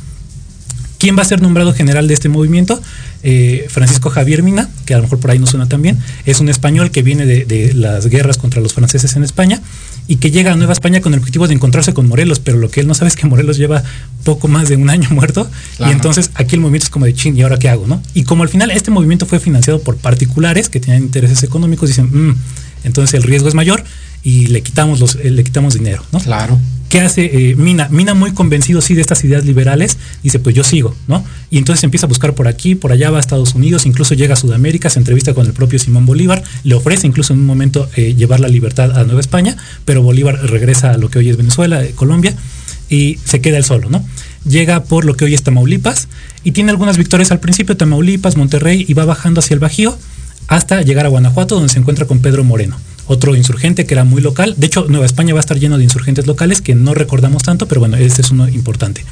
[0.97, 2.81] ¿Quién va a ser nombrado general de este movimiento?
[3.21, 6.39] Eh, Francisco Javier Mina, que a lo mejor por ahí no suena tan bien, es
[6.39, 9.61] un español que viene de, de las guerras contra los franceses en España
[10.07, 12.69] y que llega a Nueva España con el objetivo de encontrarse con Morelos, pero lo
[12.71, 13.83] que él no sabe es que Morelos lleva
[14.23, 15.91] poco más de un año muerto Claro.
[15.91, 17.87] y entonces aquí el movimiento es como de chin, ¿y ahora qué hago?
[17.87, 18.01] ¿no?
[18.13, 22.05] Y como al final este movimiento fue financiado por particulares que tenían intereses económicos, dicen,
[22.29, 22.35] "Mm,
[22.83, 23.83] entonces el riesgo es mayor
[24.23, 26.19] y le quitamos, los, eh, le quitamos dinero, ¿no?
[26.19, 26.57] Claro.
[26.89, 27.89] ¿Qué hace eh, Mina?
[27.89, 31.23] Mina muy convencido sí de estas ideas liberales, dice pues yo sigo, ¿no?
[31.49, 34.33] Y entonces empieza a buscar por aquí, por allá va a Estados Unidos, incluso llega
[34.33, 37.89] a Sudamérica, se entrevista con el propio Simón Bolívar, le ofrece incluso en un momento
[37.95, 41.35] eh, llevar la libertad a Nueva España, pero Bolívar regresa a lo que hoy es
[41.35, 42.35] Venezuela, eh, Colombia,
[42.89, 44.05] y se queda él solo, ¿no?
[44.47, 46.07] Llega por lo que hoy es Tamaulipas
[46.45, 49.97] y tiene algunas victorias al principio, Tamaulipas, Monterrey, y va bajando hacia el Bajío
[50.47, 52.77] hasta llegar a Guanajuato, donde se encuentra con Pedro Moreno,
[53.07, 54.53] otro insurgente que era muy local.
[54.57, 57.67] De hecho, Nueva España va a estar lleno de insurgentes locales que no recordamos tanto,
[57.67, 59.03] pero bueno, este es uno importante.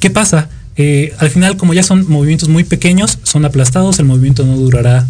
[0.00, 0.48] ¿Qué pasa?
[0.76, 5.06] Eh, al final, como ya son movimientos muy pequeños, son aplastados, el movimiento no durará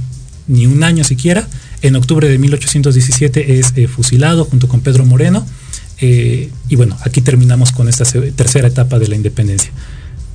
[0.48, 1.46] ni un año siquiera.
[1.82, 5.46] En octubre de 1817 es eh, fusilado junto con Pedro Moreno.
[6.00, 9.70] eh, y bueno, aquí terminamos con esta tercera etapa de la independencia.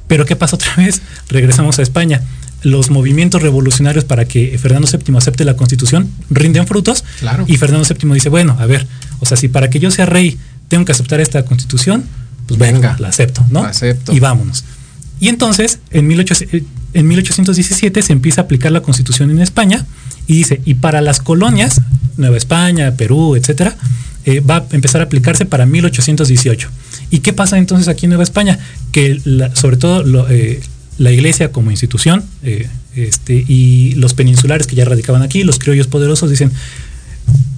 [0.08, 1.02] Pero ¿qué pasa otra vez?
[1.30, 2.22] Regresamos a España.
[2.64, 7.04] Los movimientos revolucionarios para que Fernando VII acepte la constitución rinden frutos.
[7.20, 7.46] Claro.
[7.48, 8.88] Y Fernando VII dice, bueno, a ver,
[9.20, 10.38] o sea, si para que yo sea rey
[10.68, 12.04] tengo que aceptar esta constitución,
[12.48, 12.96] pues venga, Venga.
[13.00, 13.64] la acepto, ¿no?
[13.64, 14.14] La acepto.
[14.14, 14.64] Y vámonos.
[15.20, 19.86] Y entonces, en, 1800 eh, en 1817 se empieza a aplicar la constitución en España
[20.28, 21.82] y dice, y para las colonias,
[22.18, 23.76] Nueva España, Perú, etcétera,
[24.26, 26.70] eh, va a empezar a aplicarse para 1818.
[27.10, 28.60] ¿Y qué pasa entonces aquí en Nueva España?
[28.92, 30.60] Que la- sobre todo lo, eh,
[30.98, 35.88] la iglesia como institución eh, este, y los peninsulares que ya radicaban aquí, los criollos
[35.88, 36.52] poderosos, dicen,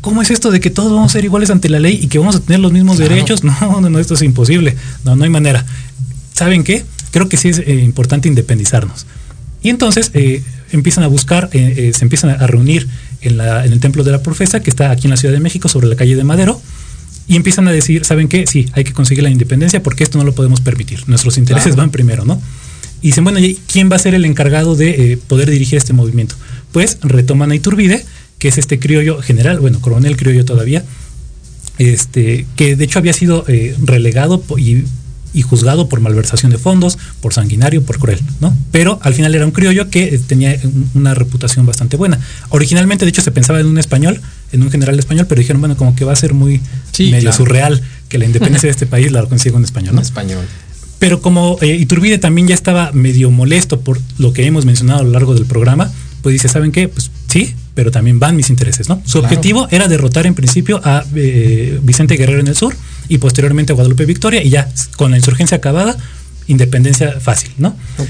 [0.01, 2.19] ¿cómo es esto de que todos vamos a ser iguales ante la ley y que
[2.19, 3.13] vamos a tener los mismos Claro.
[3.13, 3.43] derechos?
[3.61, 4.75] No, no, no, esto es imposible.
[5.03, 5.65] No, no hay manera.
[6.33, 6.83] ¿Saben qué?
[7.11, 9.05] Creo que sí es eh, importante independizarnos.
[9.61, 12.87] Y entonces eh, empiezan a buscar, se empiezan a reunir
[13.21, 15.39] en, la- en el Templo de la Profesa, que está aquí en la Ciudad de
[15.39, 16.61] México, sobre la calle de Madero,
[17.27, 18.45] y empiezan a decir, ¿saben qué?
[18.45, 21.03] Sí, hay que conseguir la independencia porque esto no lo podemos permitir.
[21.07, 21.83] Nuestros intereses Claro.
[21.83, 22.41] van primero, ¿no?
[23.03, 25.93] Y dicen, bueno, ¿y quién va a ser el encargado de eh, poder dirigir este
[25.93, 26.35] movimiento?
[26.71, 28.03] Pues retoman a Iturbide,
[28.39, 30.83] que es este criollo general, bueno, coronel criollo todavía,
[31.77, 34.83] este, que de hecho había sido eh, relegado y,
[35.33, 38.55] y juzgado por malversación de fondos, por sanguinario, por cruel, ¿no?
[38.71, 42.19] Pero al final era un criollo que eh, tenía un- una reputación bastante buena.
[42.49, 45.75] Originalmente, de hecho, se pensaba en un español, en un general español, pero dijeron, bueno,
[45.75, 47.37] como que va a ser muy Sí, medio claro.
[47.37, 50.01] surreal que la independencia de este país la consiga un español, ¿no?
[50.01, 50.45] español.
[51.03, 55.03] Pero como eh, Iturbide también ya estaba medio molesto por lo que hemos mencionado a
[55.03, 55.91] lo largo del programa,
[56.21, 56.87] pues dice, ¿saben qué?
[56.87, 59.01] Pues sí, pero también van mis intereses, ¿no?
[59.03, 59.25] Su Claro.
[59.27, 62.73] objetivo era derrotar en principio a eh, Vicente Guerrero en el sur
[63.09, 65.97] y posteriormente a Guadalupe Victoria y ya con la insurgencia acabada,
[66.47, 67.75] independencia fácil, ¿no?
[67.97, 68.09] Ok.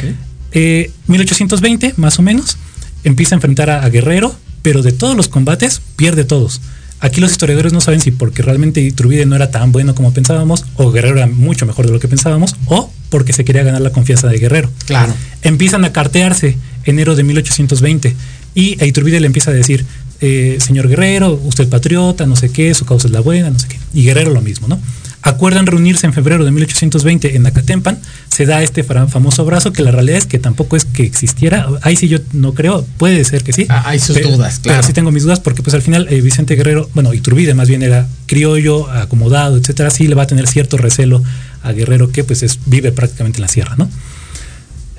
[0.51, 2.57] Eh, 1820, más o menos,
[3.03, 6.61] empieza a enfrentar a, a Guerrero, pero de todos los combates pierde todos.
[7.03, 10.63] Aquí los historiadores no saben si porque realmente Iturbide no era tan bueno como pensábamos,
[10.77, 13.89] o Guerrero era mucho mejor de lo que pensábamos, o porque se quería ganar la
[13.89, 14.71] confianza de Guerrero.
[14.85, 15.13] Claro.
[15.41, 18.15] Empiezan a cartearse enero de 1820
[18.55, 19.85] y a Iturbide le empieza a decir,
[20.21, 23.67] eh, señor Guerrero, usted patriota, no sé qué, su causa es la buena, no sé
[23.67, 23.77] qué.
[23.93, 24.79] Y Guerrero lo mismo, ¿no?
[25.23, 27.99] Acuerdan reunirse en febrero de 1820 en Acatempan,
[28.29, 31.95] se da este famoso abrazo que la realidad es que tampoco es que existiera, ahí
[31.95, 33.65] sí yo no creo, puede ser que sí.
[33.69, 34.77] Ah, hay sus dudas, claro.
[34.77, 37.69] Pero sí tengo mis dudas porque pues al final eh, Vicente Guerrero, bueno, Iturbide más
[37.69, 41.23] bien era criollo, acomodado, etcétera, sí le va a tener cierto recelo
[41.63, 43.89] a Guerrero que pues es, vive prácticamente en la sierra, ¿no?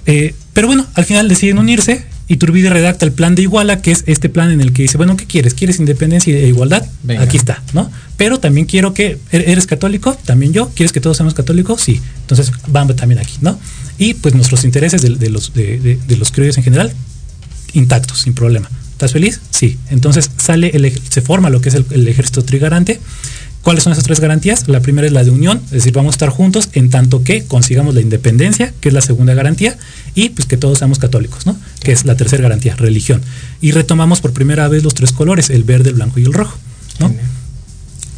[0.06, 2.04] Eh, pero bueno, al final deciden unirse.
[2.26, 5.16] Iturbide redacta el plan de Iguala, que es este plan en el que dice, bueno,
[5.16, 5.52] ¿qué quieres?
[5.52, 6.86] ¿Quieres independencia e igualdad?
[7.02, 7.22] Venga.
[7.22, 7.90] Aquí está, ¿no?
[8.16, 10.16] Pero también quiero que, ¿er- ¿eres católico?
[10.24, 11.82] También yo, ¿quieres que todos seamos católicos?
[11.82, 12.00] Sí.
[12.22, 13.58] Entonces, vamos también aquí, ¿no?
[13.98, 16.92] Y pues nuestros intereses de, de los, de, de- de los criollos en general,
[17.74, 18.70] intactos, sin problema.
[18.92, 19.40] ¿Estás feliz?
[19.50, 19.76] Sí.
[19.90, 23.00] Entonces sale el se forma lo que es el, el ejército trigarante.
[23.64, 24.68] ¿Cuáles son esas tres garantías?
[24.68, 27.44] La primera es la de unión, es decir, vamos a estar juntos en tanto que
[27.44, 29.76] consigamos la independencia, que es la segunda garantía,
[30.14, 31.56] y pues que todos seamos católicos, ¿no?
[31.80, 33.22] Que es la tercera garantía, religión.
[33.62, 36.56] Y retomamos por primera vez los tres colores, el verde, el blanco y el rojo,
[37.00, 37.12] ¿no?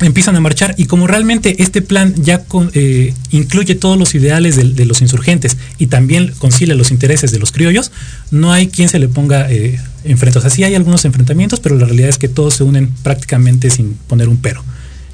[0.01, 4.55] empiezan a marchar y como realmente este plan ya con- eh, incluye todos los ideales
[4.55, 7.93] de, de los insurgentes y también concilia los intereses de los criollos,
[8.31, 10.45] no hay quien se le ponga eh, enfrentados.
[10.53, 14.29] Así hay algunos enfrentamientos, pero la realidad es que todos se unen prácticamente sin poner
[14.29, 14.63] un pero.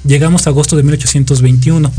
[0.05, 1.91] Llegamos a agosto de 1821.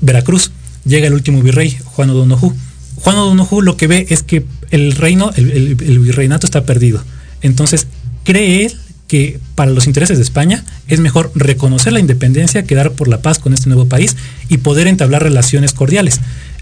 [0.00, 0.50] Veracruz.
[0.84, 2.52] Llega el último virrey, Juan O'Donoghue.
[2.96, 7.02] Juan O'Donoghue lo que ve es que el reino, el, el- el virreinato está perdido.
[7.42, 7.86] Entonces,
[8.24, 8.76] cree él
[9.08, 13.38] que para los intereses de España es mejor reconocer la independencia, quedar por la paz
[13.38, 14.16] con este nuevo país
[14.48, 16.20] y poder entablar relaciones cordiales.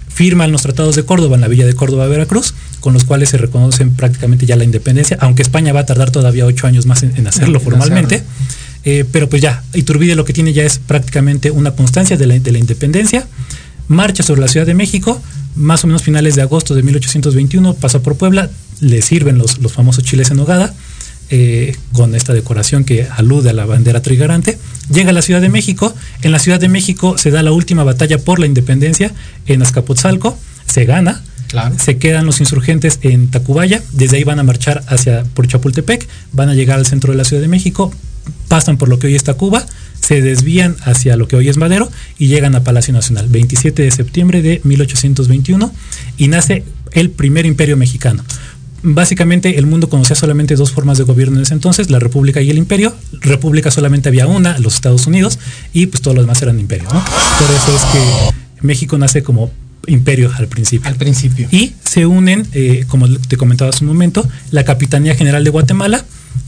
[0.09, 3.39] Firman los tratados de Córdoba en la villa de Córdoba, Veracruz, con los cuales se
[3.39, 7.17] reconocen prácticamente ya la independencia, aunque España va a tardar todavía ocho años más en,
[7.17, 8.17] en hacerlo En formalmente.
[8.17, 8.33] hacerlo.
[8.85, 12.39] Eh, pero pues ya, Iturbide lo que tiene ya es prácticamente una constancia de la,
[12.39, 13.27] de la independencia.
[13.89, 15.21] Marcha sobre la Ciudad de México,
[15.55, 19.73] más o menos finales de agosto de 1821, pasa por Puebla, le sirven los, los
[19.73, 20.75] famosos chiles en nogada,
[21.31, 24.59] eh, con esta decoración que alude a la bandera trigarante.
[24.93, 27.85] Llega a la Ciudad de México, en la Ciudad de México se da la última
[27.85, 29.13] batalla por la independencia
[29.47, 31.75] en Azcapotzalco, se gana, Claro.
[31.79, 36.49] se quedan los insurgentes en Tacubaya, desde ahí van a marchar hacia por Chapultepec, van
[36.49, 37.93] a llegar al centro de la Ciudad de México,
[38.49, 39.65] pasan por lo que hoy está Cuba,
[40.01, 43.91] se desvían hacia lo que hoy es Madero y llegan a Palacio Nacional, 27 de
[43.91, 45.73] septiembre de 1821
[46.19, 48.25] y nace el primer imperio mexicano.
[48.85, 52.51] Básicamente el mundo conocía solamente dos formas de gobierno en ese entonces, la república y
[52.51, 52.93] el imperio.
[53.21, 55.39] República solamente había una, los Estados Unidos,
[55.73, 57.01] y pues todos los demás eran imperios, ¿no?
[57.39, 59.53] Por eso es que México nace como
[59.87, 60.89] imperio al principio.
[60.89, 61.47] Al principio.
[61.53, 66.05] Y se unen, eh, como te comentaba hace un momento, la Capitanía General de Guatemala,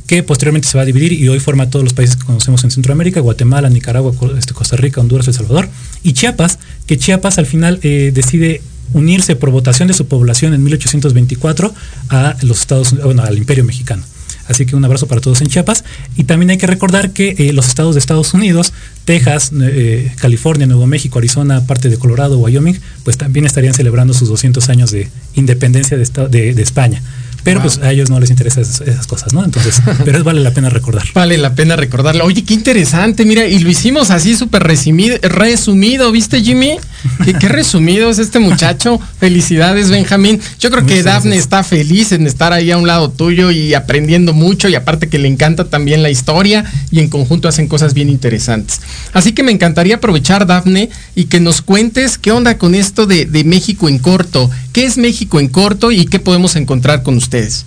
[0.06, 2.70] que posteriormente se va a dividir y hoy forma todos los países que conocemos en
[2.70, 5.68] Centroamérica, Guatemala, Nicaragua, este, Costa Rica, Honduras, El Salvador,
[6.02, 8.60] y Chiapas, que Chiapas al final eh, decide
[8.92, 11.74] unirse por votación de su población en 1824
[12.10, 14.04] a los Estados bueno, al Imperio Mexicano.
[14.46, 15.84] Así que un abrazo para todos en Chiapas.
[16.16, 18.74] Y también hay que recordar que eh, los estados de Estados Unidos,
[19.06, 24.28] Texas, eh, California, Nuevo México, Arizona, parte de Colorado, Wyoming, pues también estarían celebrando sus
[24.28, 27.02] 200 años de independencia de España.
[27.44, 27.68] Pero Wow.
[27.70, 29.44] pues a ellos no les interesan esas, esas cosas, ¿no?
[29.44, 31.04] Entonces, pero vale la pena recordar.
[31.14, 32.24] Vale la pena recordarlo.
[32.24, 36.78] Oye, qué interesante, mira, y lo hicimos así súper resumido, resumido, ¿viste, Jimmy?
[37.24, 38.98] Qué, qué resumido es este muchacho.
[39.20, 40.40] Felicidades, Benjamín.
[40.58, 41.44] Yo creo que Dafne gracias.
[41.44, 45.18] está feliz en estar ahí a un lado tuyo y aprendiendo mucho, y aparte que
[45.18, 48.80] le encanta también la historia, y en conjunto hacen cosas bien interesantes.
[49.12, 53.26] Así que me encantaría aprovechar, Dafne, y que nos cuentes qué onda con esto de,
[53.26, 54.50] de México en corto.
[54.74, 57.64] ¿Qué es México en corto y qué podemos encontrar con ustedes?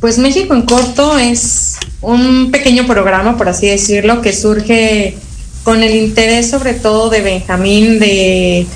[0.00, 5.16] Pues México en corto es un pequeño programa, por así decirlo, que surge
[5.62, 8.66] con el interés sobre todo de Benjamín de,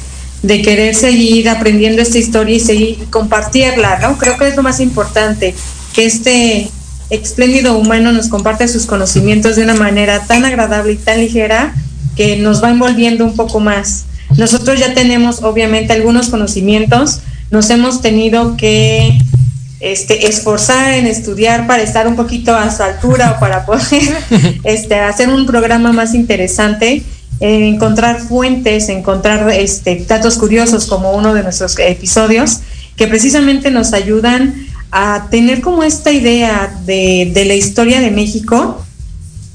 [0.62, 4.16] querer seguir aprendiendo esta historia y seguir compartirla, ¿no?
[4.16, 5.56] Creo que es lo más importante,
[5.92, 6.70] que este
[7.10, 11.74] espléndido humano nos comparte sus conocimientos de una manera tan agradable y tan ligera
[12.14, 14.04] que nos va envolviendo un poco más.
[14.36, 17.20] Nosotros ya tenemos obviamente algunos conocimientos,
[17.50, 19.18] nos hemos tenido que
[19.80, 23.82] este, esforzar en estudiar para estar un poquito a su altura o para poder
[24.64, 27.02] este, hacer un programa más interesante,
[27.40, 32.60] eh, encontrar fuentes, encontrar este, datos curiosos como uno de nuestros episodios
[32.96, 34.54] que precisamente nos ayudan
[34.92, 38.84] a tener como esta idea de, de la historia de México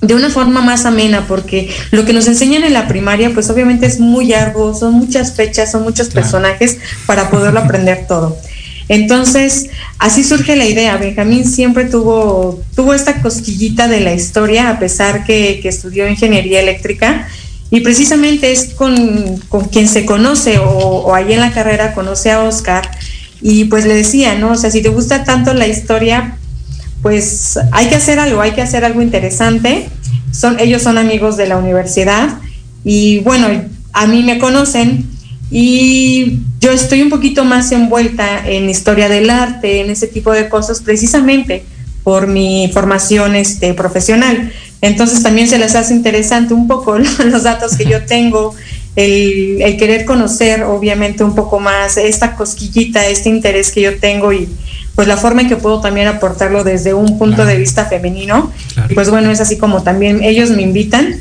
[0.02, 3.88] de una forma más amena, porque lo que nos enseñan en la primaria, pues obviamente
[3.88, 6.22] es muy arduo, son muchas fechas, son muchos Claro.
[6.22, 8.38] personajes para poderlo aprender todo.
[8.90, 9.68] Entonces,
[10.00, 10.96] así surge la idea.
[10.98, 16.62] Benjamín siempre tuvo, tuvo esta cosquillita de la historia, a pesar que, que estudió ingeniería
[16.62, 17.28] eléctrica,
[17.70, 22.32] y precisamente es con, con quien se conoce, o, o ahí en la carrera conoce
[22.32, 22.90] a Oscar,
[23.42, 24.52] y pues le decía, ¿no?
[24.52, 26.37] O sea, si te gusta tanto la historia,
[27.08, 29.88] pues hay que hacer algo, hay que hacer algo interesante.
[30.34, 32.40] Son, ellos son amigos de la universidad
[32.84, 33.48] y bueno,
[33.94, 35.06] a mí me conocen
[35.50, 40.50] y yo estoy un poquito más envuelta en historia del arte, en ese tipo de
[40.50, 41.64] cosas, precisamente
[42.04, 44.52] por mi formación este, profesional.
[44.82, 48.54] Entonces también se les hace interesante un poco los datos que yo tengo,
[48.98, 54.34] el, el, querer conocer obviamente un poco más esta cosquillita, este interés que yo tengo
[54.34, 54.50] y
[54.98, 57.52] pues la forma en que puedo también aportarlo desde un punto Claro.
[57.52, 58.52] de vista femenino.
[58.74, 58.92] Claro.
[58.92, 61.20] Y pues bueno, es así como también ellos me invitan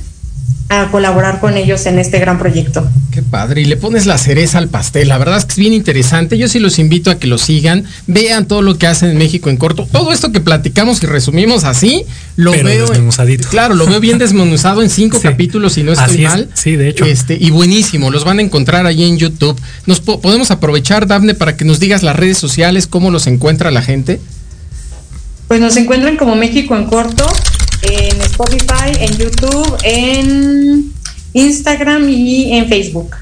[0.69, 2.87] a colaborar con ellos en este gran proyecto.
[3.13, 5.09] Qué padre, y le pones la cereza al pastel.
[5.09, 6.37] La verdad es que es bien interesante.
[6.39, 9.49] Yo sí los invito a que lo sigan, vean todo lo que hacen en México
[9.49, 9.89] en corto.
[9.91, 12.05] Todo esto que platicamos y resumimos así,
[12.35, 12.87] lo Pero veo.
[12.89, 13.49] desmenuzadito.
[13.49, 15.23] Claro, lo veo bien desmenuzado en cinco Sí.
[15.23, 16.31] capítulos, si no estoy Así es.
[16.31, 16.49] mal.
[16.55, 17.05] Sí, de hecho.
[17.05, 19.59] Este, y buenísimo, los van a encontrar ahí en YouTube.
[19.87, 23.71] Nos po- podemos aprovechar, Dafne, para que nos digas las redes sociales, cómo los encuentra
[23.71, 24.21] la gente.
[25.49, 27.25] Pues nos encuentran como México en corto
[27.87, 30.93] en Spotify, en YouTube, en
[31.33, 33.17] Instagram y en Facebook.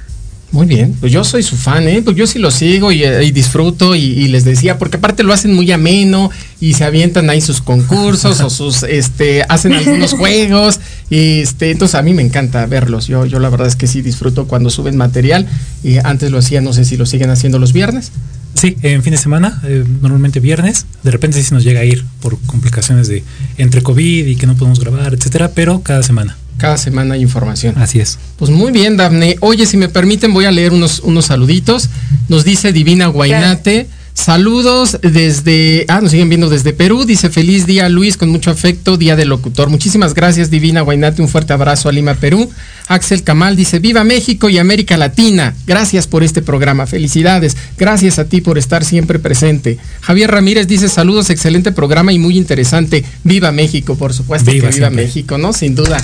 [0.54, 2.00] Muy bien, pues yo soy su fan, ¿eh?
[2.00, 5.24] Pues yo sí lo sigo y, eh, y disfruto y, y les decía, porque aparte
[5.24, 10.12] lo hacen muy ameno y se avientan ahí sus concursos o sus, este, hacen algunos
[10.12, 10.78] juegos
[11.10, 13.08] y este, entonces a mí me encanta verlos.
[13.08, 15.48] Yo, yo la verdad es que sí disfruto cuando suben material
[15.82, 18.12] y antes lo hacía, no sé si lo siguen haciendo los viernes.
[18.55, 21.84] Sí, en fin de semana, eh, normalmente viernes, de repente sí se nos llega a
[21.84, 23.24] ir por complicaciones de
[23.59, 26.36] entre COVID y que no podemos grabar, etcétera, pero cada semana.
[26.57, 27.74] Cada semana hay información.
[27.78, 28.18] Así es.
[28.36, 29.36] Pues muy bien, Dafne.
[29.40, 31.90] Oye, si me permiten, voy a leer unos, unos saluditos.
[32.28, 33.88] Nos dice Divina Guainate.
[34.14, 37.04] Saludos desde, ah, nos siguen viendo desde Perú.
[37.04, 39.68] Dice feliz día Luis, con mucho afecto, día del locutor.
[39.68, 41.20] Muchísimas gracias, Divina Guainate.
[41.20, 42.48] Un fuerte abrazo a Lima, Perú.
[42.86, 45.54] Axel Camal dice, viva México y América Latina.
[45.66, 46.86] Gracias por este programa.
[46.86, 47.56] Felicidades.
[47.76, 49.78] Gracias a ti por estar siempre presente.
[50.00, 53.04] Javier Ramírez dice, saludos, excelente programa y muy interesante.
[53.24, 55.06] Viva México, por supuesto Viva que viva siempre.
[55.06, 55.52] México, ¿no?
[55.52, 55.98] Sin duda.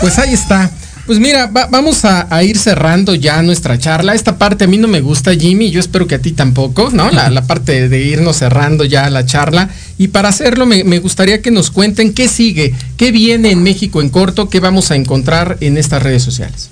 [0.00, 0.70] Pues ahí está.
[1.06, 4.14] Pues mira, va- vamos a, a ir cerrando ya nuestra charla.
[4.14, 5.70] Esta parte a mí no me gusta, Jimmy.
[5.70, 7.10] Yo espero que a ti tampoco, ¿no?
[7.12, 9.70] La, la parte de irnos cerrando ya la charla.
[9.98, 14.00] Y para hacerlo, me, me gustaría que nos cuenten qué sigue, qué viene en México
[14.02, 16.70] en corto, qué vamos a encontrar en estas redes sociales.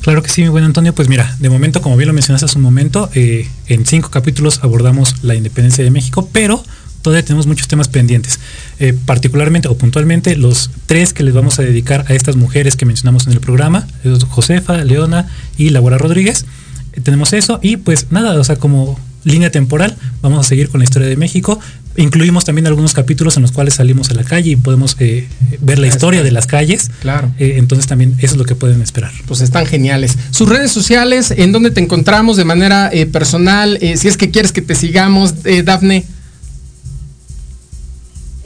[0.00, 0.92] Claro que sí, mi buen Antonio.
[0.92, 4.58] Pues mira, de momento, como bien lo mencionaste hace un momento, eh, en cinco capítulos
[4.62, 6.64] abordamos la independencia de México, pero
[7.02, 8.40] todavía tenemos muchos temas pendientes.
[8.78, 12.86] Eh, particularmente o puntualmente los tres que les vamos a dedicar a estas mujeres que
[12.86, 13.86] mencionamos en el programa,
[14.28, 15.26] Josefa, Leona
[15.56, 16.44] y Laura Rodríguez.
[16.92, 20.80] Eh, tenemos eso y pues nada, o sea, como línea temporal, vamos a seguir con
[20.80, 21.58] la historia de México.
[21.96, 25.26] Incluimos también algunos capítulos en los cuales salimos a la calle y podemos eh,
[25.60, 26.90] ver la historia de las calles.
[27.00, 27.32] Claro.
[27.38, 29.10] Eh, entonces también eso es lo que pueden esperar.
[29.26, 30.16] Pues están geniales.
[30.30, 33.78] Sus redes sociales, ¿en dónde te encontramos de manera eh, personal?
[33.96, 35.34] Si es que quieres que te sigamos,
[35.64, 36.04] Dafne.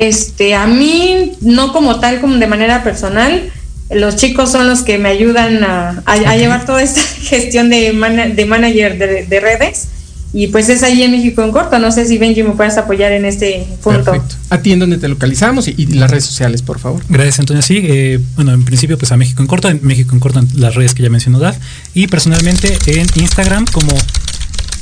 [0.02, 3.50] Este, a mí, no como tal, como de manera personal,
[3.90, 7.92] los chicos son los que me ayudan a, a- a llevar toda esta gestión de,
[8.34, 9.88] de manager de, de redes.
[10.34, 11.78] Y pues es ahí en México en corto.
[11.78, 14.12] No sé si Benji me puedes apoyar en este punto.
[14.12, 14.34] Perfecto.
[14.48, 17.02] A ti en dónde te localizamos y, y las redes sociales, por favor.
[17.10, 17.60] Gracias, Antonio.
[17.62, 20.48] Sí, eh, bueno, en principio, pues a México en corto, en México en corto, en
[20.56, 21.58] las redes que ya mencionó Daf,
[21.92, 23.92] y personalmente en Instagram como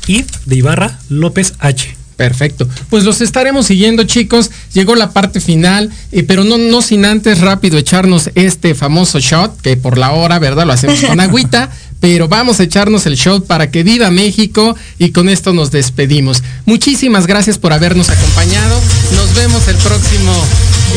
[0.06, 1.96] If de Ibarra López H.
[2.20, 2.68] Perfecto.
[2.90, 4.50] Pues los estaremos siguiendo, chicos.
[4.74, 9.58] Llegó la parte final, eh, pero no, no sin antes rápido echarnos este famoso shot,
[9.62, 10.66] que por la hora, ¿verdad?
[10.66, 11.70] Lo hacemos con agüita.
[11.98, 16.42] Pero vamos a echarnos el shot para que viva México y con esto nos despedimos.
[16.66, 18.78] Muchísimas gracias por habernos acompañado.
[19.16, 20.34] Nos vemos el próximo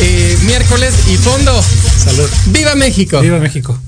[0.02, 1.58] eh, miércoles y fondo.
[2.04, 2.28] Salud.
[2.48, 3.22] ¡Viva México!
[3.22, 3.78] Viva México.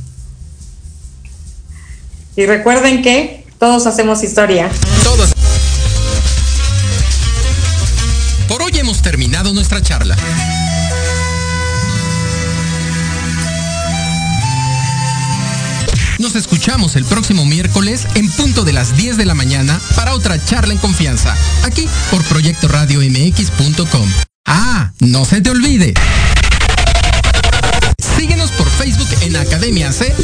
[2.35, 4.71] Y recuerden que todos hacemos historia.
[5.05, 5.35] Todos.
[8.87, 10.17] Hemos terminado nuestra charla.
[16.21, 20.43] Nos escuchamos el próximo miércoles en punto de las 10 de la mañana para otra
[20.45, 24.09] charla en confianza, aquí por Proyecto Radio MX.com.
[24.47, 25.93] Ah, no se te olvide.
[28.17, 30.15] Síguenos por Facebook en Academia C